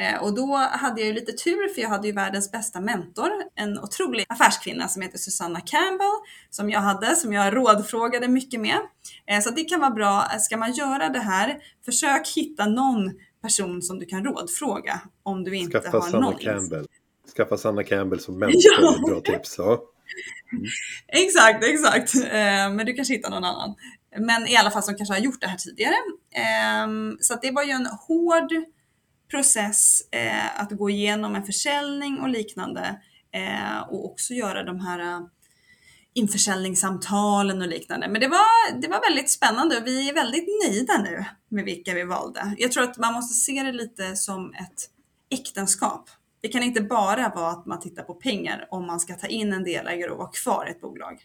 Eh, 0.00 0.22
och 0.22 0.34
då 0.34 0.56
hade 0.56 1.00
jag 1.00 1.08
ju 1.08 1.12
lite 1.12 1.32
tur 1.32 1.74
för 1.74 1.82
jag 1.82 1.88
hade 1.88 2.06
ju 2.06 2.12
världens 2.14 2.52
bästa 2.52 2.80
mentor, 2.80 3.30
en 3.54 3.78
otrolig 3.78 4.26
affärskvinna 4.28 4.88
som 4.88 5.02
heter 5.02 5.18
Susanna 5.18 5.60
Campbell, 5.60 6.06
som 6.50 6.70
jag 6.70 6.80
hade, 6.80 7.16
som 7.16 7.32
jag 7.32 7.56
rådfrågade 7.56 8.28
mycket 8.28 8.60
med. 8.60 8.78
Eh, 9.26 9.40
så 9.40 9.50
det 9.50 9.64
kan 9.64 9.80
vara 9.80 9.90
bra, 9.90 10.24
ska 10.38 10.56
man 10.56 10.72
göra 10.72 11.08
det 11.08 11.18
här, 11.18 11.58
försök 11.84 12.28
hitta 12.36 12.66
någon 12.66 13.12
person 13.42 13.82
som 13.82 13.98
du 13.98 14.06
kan 14.06 14.24
rådfråga 14.24 15.00
om 15.22 15.44
du 15.44 15.56
inte 15.56 15.80
Skaffa 15.80 15.98
har 15.98 16.10
Sanna 16.10 16.20
någon 16.20 16.38
Campbell. 16.38 16.86
Skaffa 17.36 17.56
Sanna 17.56 17.84
Campbell 17.84 18.20
som 18.20 18.38
mentor, 18.38 18.60
ja. 18.80 18.94
bra 19.06 19.20
tips. 19.20 19.54
Ja. 19.58 19.82
Mm. 20.52 20.64
exakt, 21.08 21.64
exakt. 21.64 22.14
Eh, 22.14 22.74
men 22.74 22.86
du 22.86 22.94
kanske 22.94 23.14
hittar 23.14 23.30
någon 23.30 23.44
annan. 23.44 23.74
Men 24.18 24.46
i 24.46 24.56
alla 24.56 24.70
fall 24.70 24.82
som 24.82 24.96
kanske 24.96 25.14
har 25.14 25.20
gjort 25.20 25.40
det 25.40 25.46
här 25.46 25.56
tidigare. 25.56 25.94
Ehm, 26.34 27.16
så 27.20 27.38
det 27.42 27.50
var 27.50 27.62
ju 27.62 27.70
en 27.70 27.86
hård 27.86 28.52
process 29.30 30.02
eh, 30.12 30.60
att 30.60 30.70
gå 30.70 30.90
igenom 30.90 31.34
en 31.34 31.44
försäljning 31.44 32.20
och 32.20 32.28
liknande 32.28 33.00
eh, 33.32 33.80
och 33.88 34.04
också 34.04 34.34
göra 34.34 34.62
de 34.62 34.80
här 34.80 34.98
eh, 34.98 35.20
införsäljningssamtalen 36.12 37.62
och 37.62 37.68
liknande. 37.68 38.08
Men 38.08 38.20
det 38.20 38.28
var, 38.28 38.80
det 38.80 38.88
var 38.88 39.00
väldigt 39.00 39.30
spännande 39.30 39.76
och 39.76 39.86
vi 39.86 40.08
är 40.08 40.14
väldigt 40.14 40.46
nöjda 40.64 40.98
nu 40.98 41.24
med 41.48 41.64
vilka 41.64 41.94
vi 41.94 42.04
valde. 42.04 42.54
Jag 42.58 42.72
tror 42.72 42.84
att 42.84 42.98
man 42.98 43.12
måste 43.14 43.34
se 43.34 43.62
det 43.62 43.72
lite 43.72 44.16
som 44.16 44.54
ett 44.54 44.90
äktenskap. 45.30 46.10
Det 46.40 46.48
kan 46.48 46.62
inte 46.62 46.80
bara 46.80 47.28
vara 47.28 47.50
att 47.50 47.66
man 47.66 47.80
tittar 47.80 48.02
på 48.02 48.14
pengar 48.14 48.68
om 48.70 48.86
man 48.86 49.00
ska 49.00 49.14
ta 49.14 49.26
in 49.26 49.52
en 49.52 49.64
delägare 49.64 50.10
och 50.10 50.18
vara 50.18 50.30
kvar 50.30 50.66
i 50.68 50.70
ett 50.70 50.80
bolag. 50.80 51.22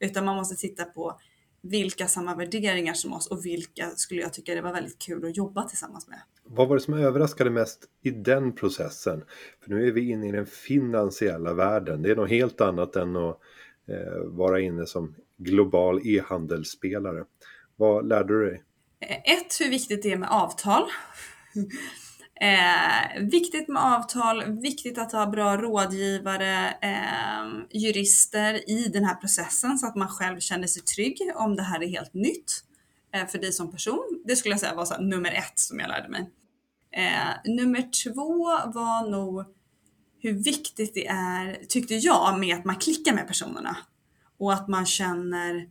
Utan 0.00 0.24
man 0.24 0.36
måste 0.36 0.56
titta 0.56 0.84
på 0.84 1.20
vilka 1.64 2.06
samma 2.06 2.34
värderingar 2.34 2.94
som 2.94 3.12
oss 3.12 3.26
och 3.26 3.46
vilka 3.46 3.90
skulle 3.90 4.20
jag 4.20 4.32
tycka 4.32 4.54
det 4.54 4.60
var 4.60 4.72
väldigt 4.72 4.98
kul 4.98 5.24
att 5.24 5.36
jobba 5.36 5.68
tillsammans 5.68 6.08
med. 6.08 6.18
Vad 6.44 6.68
var 6.68 6.76
det 6.76 6.82
som 6.82 6.94
överraskade 6.94 7.50
mest 7.50 7.84
i 8.02 8.10
den 8.10 8.54
processen? 8.54 9.24
För 9.60 9.70
nu 9.70 9.88
är 9.88 9.92
vi 9.92 10.10
inne 10.10 10.28
i 10.28 10.32
den 10.32 10.46
finansiella 10.46 11.54
världen. 11.54 12.02
Det 12.02 12.10
är 12.10 12.16
något 12.16 12.30
helt 12.30 12.60
annat 12.60 12.96
än 12.96 13.16
att 13.16 13.40
eh, 13.88 14.24
vara 14.24 14.60
inne 14.60 14.86
som 14.86 15.14
global 15.36 16.06
e-handelsspelare. 16.06 17.24
Vad 17.76 18.08
lärde 18.08 18.38
du 18.38 18.46
dig? 18.46 18.62
Eh, 19.00 19.16
ett, 19.16 19.60
hur 19.60 19.70
viktigt 19.70 20.02
det 20.02 20.12
är 20.12 20.16
med 20.16 20.28
avtal. 20.30 20.82
Eh, 22.40 23.22
viktigt 23.22 23.68
med 23.68 23.82
avtal, 23.82 24.60
viktigt 24.60 24.98
att 24.98 25.12
ha 25.12 25.26
bra 25.26 25.56
rådgivare, 25.56 26.68
eh, 26.80 27.80
jurister 27.80 28.70
i 28.70 28.88
den 28.88 29.04
här 29.04 29.14
processen 29.14 29.78
så 29.78 29.86
att 29.86 29.96
man 29.96 30.08
själv 30.08 30.40
känner 30.40 30.66
sig 30.66 30.82
trygg 30.82 31.18
om 31.34 31.56
det 31.56 31.62
här 31.62 31.82
är 31.82 31.88
helt 31.88 32.14
nytt 32.14 32.52
eh, 33.14 33.26
för 33.26 33.38
dig 33.38 33.52
som 33.52 33.72
person. 33.72 34.22
Det 34.24 34.36
skulle 34.36 34.52
jag 34.52 34.60
säga 34.60 34.74
var 34.74 34.84
så 34.84 35.00
nummer 35.00 35.32
ett 35.32 35.58
som 35.58 35.78
jag 35.78 35.88
lärde 35.88 36.08
mig. 36.08 36.30
Eh, 36.96 37.52
nummer 37.52 37.88
två 38.04 38.44
var 38.72 39.10
nog 39.10 39.44
hur 40.20 40.32
viktigt 40.32 40.94
det 40.94 41.06
är, 41.06 41.64
tyckte 41.68 41.94
jag, 41.94 42.38
med 42.40 42.56
att 42.56 42.64
man 42.64 42.76
klickar 42.76 43.14
med 43.14 43.26
personerna 43.26 43.76
och 44.38 44.52
att 44.52 44.68
man 44.68 44.86
känner 44.86 45.68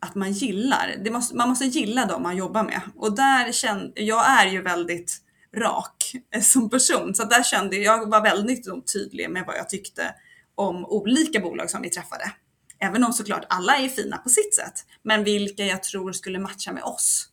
att 0.00 0.14
man 0.14 0.32
gillar. 0.32 1.10
Måste, 1.10 1.36
man 1.36 1.48
måste 1.48 1.64
gilla 1.64 2.06
dem 2.06 2.22
man 2.22 2.36
jobbar 2.36 2.62
med 2.62 2.80
och 2.96 3.16
där 3.16 3.52
känner 3.52 3.92
jag 3.94 4.30
är 4.30 4.46
ju 4.46 4.62
väldigt 4.62 5.25
rak 5.56 6.14
eh, 6.34 6.42
som 6.42 6.70
person. 6.70 7.14
Så 7.14 7.24
där 7.24 7.42
kände 7.42 7.76
jag, 7.76 8.02
jag 8.02 8.10
var 8.10 8.22
väldigt 8.22 8.92
tydlig 8.92 9.30
med 9.30 9.44
vad 9.46 9.56
jag 9.56 9.68
tyckte 9.68 10.14
om 10.54 10.86
olika 10.86 11.40
bolag 11.40 11.70
som 11.70 11.82
vi 11.82 11.90
träffade. 11.90 12.32
Även 12.78 13.04
om 13.04 13.12
såklart 13.12 13.46
alla 13.48 13.76
är 13.76 13.88
fina 13.88 14.18
på 14.18 14.28
sitt 14.28 14.54
sätt, 14.54 14.84
men 15.02 15.24
vilka 15.24 15.64
jag 15.64 15.82
tror 15.82 16.12
skulle 16.12 16.38
matcha 16.38 16.72
med 16.72 16.82
oss. 16.82 17.28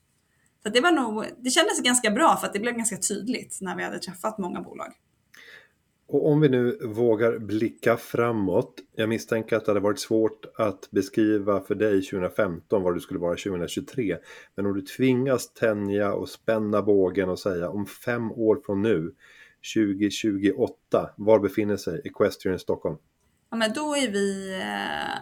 Så 0.64 0.70
det 0.70 0.82
var 0.82 0.92
nog, 0.92 1.26
det 1.38 1.50
kändes 1.50 1.82
ganska 1.82 2.12
bra 2.12 2.38
för 2.38 2.48
att 2.48 2.54
det 2.54 2.60
blev 2.60 2.76
ganska 2.76 2.98
tydligt 2.98 3.58
när 3.62 3.76
vi 3.76 3.84
hade 3.84 4.00
träffat 4.00 4.38
många 4.38 4.62
bolag. 4.62 4.94
Och 6.14 6.32
om 6.32 6.42
vi 6.42 6.50
nu 6.50 6.78
vågar 6.82 7.40
blicka 7.40 7.98
framåt. 7.98 8.74
Jag 8.96 9.10
misstänker 9.10 9.56
att 9.56 9.66
det 9.66 9.72
hade 9.72 9.80
varit 9.80 10.00
svårt 10.00 10.46
att 10.56 10.92
beskriva 10.92 11.62
för 11.62 11.76
dig 11.76 12.02
2015 12.02 12.84
vad 12.84 12.94
du 12.94 13.00
skulle 13.00 13.20
vara 13.20 13.36
2023. 13.36 14.18
Men 14.56 14.66
om 14.66 14.74
du 14.74 14.82
tvingas 14.82 15.54
tänja 15.54 16.14
och 16.14 16.30
spänna 16.30 16.82
bågen 16.82 17.30
och 17.30 17.40
säga 17.40 17.70
om 17.70 17.86
fem 17.86 18.32
år 18.32 18.62
från 18.66 18.82
nu, 18.82 19.14
2028, 19.76 21.10
var 21.18 21.40
befinner 21.40 21.78
sig 21.78 22.02
Equestrian 22.06 22.60
Stockholm? 22.60 22.98
Ja 23.52 23.58
men 23.58 23.74
då 23.74 23.96
är 23.96 24.12
vi 24.12 24.60
eh, 24.62 25.20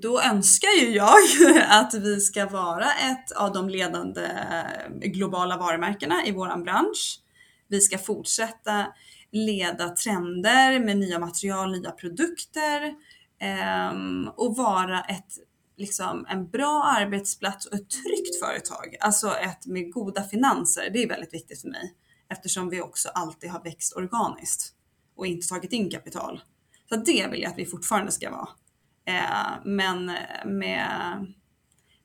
då 0.00 0.20
önskar 0.20 0.80
ju 0.80 0.90
jag 0.90 1.18
att 1.68 1.94
vi 1.94 2.20
ska 2.20 2.46
vara 2.46 2.86
ett 2.86 3.32
av 3.36 3.52
de 3.52 3.68
ledande 3.68 4.24
eh, 4.24 5.08
globala 5.08 5.56
varumärkena 5.56 6.26
i 6.26 6.32
våran 6.32 6.62
bransch. 6.62 7.20
Vi 7.68 7.80
ska 7.80 7.98
fortsätta 7.98 8.86
leda 9.32 9.88
trender 9.88 10.80
med 10.80 10.96
nya 10.96 11.18
material, 11.18 11.72
nya 11.72 11.90
produkter 11.90 12.94
eh, 13.40 13.92
och 14.36 14.56
vara 14.56 15.00
ett, 15.00 15.38
liksom, 15.76 16.26
en 16.28 16.48
bra 16.48 16.82
arbetsplats 16.84 17.66
och 17.66 17.74
ett 17.74 17.90
tryggt 17.90 18.40
företag. 18.44 18.96
Alltså 19.00 19.36
ett 19.36 19.66
med 19.66 19.92
goda 19.92 20.22
finanser. 20.22 20.90
Det 20.92 21.02
är 21.02 21.08
väldigt 21.08 21.34
viktigt 21.34 21.60
för 21.60 21.68
mig 21.68 21.94
eftersom 22.32 22.70
vi 22.70 22.80
också 22.80 23.08
alltid 23.08 23.50
har 23.50 23.64
växt 23.64 23.96
organiskt 23.96 24.72
och 25.16 25.26
inte 25.26 25.48
tagit 25.48 25.72
in 25.72 25.90
kapital. 25.90 26.42
Så 26.88 26.96
det 26.96 27.28
vill 27.30 27.42
jag 27.42 27.50
att 27.50 27.58
vi 27.58 27.66
fortfarande 27.66 28.12
ska 28.12 28.30
vara. 28.30 28.48
Eh, 29.04 29.64
men 29.64 30.04
med, 30.44 30.88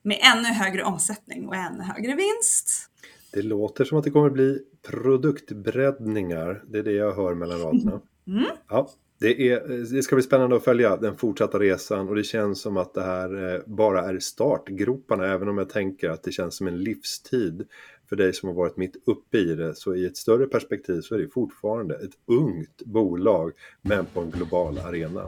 med 0.02 0.18
ännu 0.34 0.48
högre 0.48 0.84
omsättning 0.84 1.48
och 1.48 1.56
ännu 1.56 1.82
högre 1.82 2.14
vinst. 2.14 2.90
Det 3.32 3.42
låter 3.42 3.84
som 3.84 3.98
att 3.98 4.04
det 4.04 4.10
kommer 4.10 4.30
bli 4.30 4.62
produktbreddningar. 4.90 6.64
Det 6.66 6.78
är 6.78 6.82
det 6.82 6.92
jag 6.92 7.12
hör 7.12 7.34
mellan 7.34 7.60
raderna. 7.60 8.00
Mm. 8.28 8.44
Ja, 8.68 8.90
det, 9.20 9.50
är, 9.50 9.68
det 9.94 10.02
ska 10.02 10.16
bli 10.16 10.22
spännande 10.22 10.56
att 10.56 10.64
följa 10.64 10.96
den 10.96 11.16
fortsatta 11.16 11.58
resan 11.58 12.08
och 12.08 12.14
det 12.14 12.22
känns 12.22 12.60
som 12.60 12.76
att 12.76 12.94
det 12.94 13.02
här 13.02 13.54
eh, 13.54 13.60
bara 13.66 14.00
är 14.00 14.18
startgroparna 14.18 15.26
även 15.26 15.48
om 15.48 15.58
jag 15.58 15.68
tänker 15.68 16.10
att 16.10 16.22
det 16.22 16.32
känns 16.32 16.56
som 16.56 16.66
en 16.66 16.82
livstid 16.82 17.66
för 18.08 18.16
dig 18.16 18.32
som 18.32 18.48
har 18.48 18.56
varit 18.56 18.76
mitt 18.76 18.96
uppe 19.06 19.38
i 19.38 19.54
det. 19.54 19.74
Så 19.74 19.94
i 19.94 20.06
ett 20.06 20.16
större 20.16 20.46
perspektiv 20.46 21.00
så 21.00 21.14
är 21.14 21.18
det 21.18 21.28
fortfarande 21.28 21.94
ett 21.94 22.14
ungt 22.26 22.82
bolag 22.84 23.52
men 23.82 24.04
på 24.06 24.20
en 24.20 24.30
global 24.30 24.78
arena. 24.78 25.22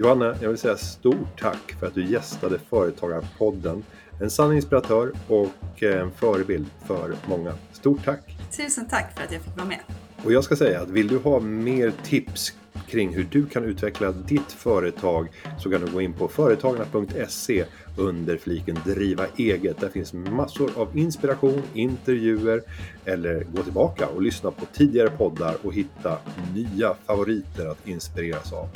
Johanna, 0.00 0.36
jag 0.42 0.48
vill 0.48 0.58
säga 0.58 0.76
stort 0.76 1.40
tack 1.40 1.72
för 1.80 1.86
att 1.86 1.94
du 1.94 2.04
gästade 2.04 2.58
Företagarpodden. 2.58 3.84
En 4.20 4.30
sann 4.30 4.52
inspiratör 4.52 5.12
och 5.28 5.82
en 5.82 6.10
förebild 6.10 6.66
för 6.86 7.14
många. 7.28 7.54
Stort 7.72 8.04
tack! 8.04 8.35
Tusen 8.50 8.88
tack 8.88 9.16
för 9.16 9.24
att 9.24 9.32
jag 9.32 9.42
fick 9.42 9.56
vara 9.56 9.68
med. 9.68 9.80
Och 10.24 10.32
jag 10.32 10.44
ska 10.44 10.56
säga 10.56 10.80
att 10.80 10.90
vill 10.90 11.08
du 11.08 11.18
ha 11.18 11.40
mer 11.40 11.92
tips 12.04 12.52
kring 12.88 13.14
hur 13.14 13.26
du 13.30 13.46
kan 13.46 13.64
utveckla 13.64 14.12
ditt 14.12 14.52
företag 14.52 15.28
så 15.58 15.70
kan 15.70 15.80
du 15.80 15.92
gå 15.92 16.00
in 16.00 16.12
på 16.12 16.28
företagarna.se 16.28 17.64
under 17.98 18.36
fliken 18.36 18.78
driva 18.84 19.26
eget. 19.36 19.80
Där 19.80 19.88
finns 19.88 20.12
massor 20.12 20.70
av 20.76 20.98
inspiration, 20.98 21.62
intervjuer 21.74 22.62
eller 23.04 23.44
gå 23.44 23.62
tillbaka 23.62 24.06
och 24.06 24.22
lyssna 24.22 24.50
på 24.50 24.66
tidigare 24.72 25.10
poddar 25.10 25.56
och 25.62 25.74
hitta 25.74 26.18
nya 26.54 26.94
favoriter 27.06 27.66
att 27.66 27.88
inspireras 27.88 28.52
av. 28.52 28.68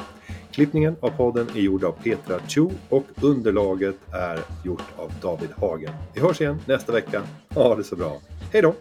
Klippningen 0.53 0.97
av 1.01 1.11
podden 1.11 1.49
är 1.55 1.61
gjord 1.61 1.85
av 1.85 1.93
Petra 1.93 2.41
Chu 2.49 2.69
och 2.89 3.07
underlaget 3.21 3.97
är 4.13 4.41
gjort 4.65 4.85
av 4.97 5.13
David 5.23 5.51
Hagen. 5.57 5.93
Vi 6.15 6.21
hörs 6.21 6.41
igen 6.41 6.59
nästa 6.67 6.93
vecka. 6.93 7.23
Ha 7.55 7.77
det 7.77 7.85
så 7.85 7.97
bra. 7.97 8.21
Hej 8.53 8.63
då! 8.63 8.75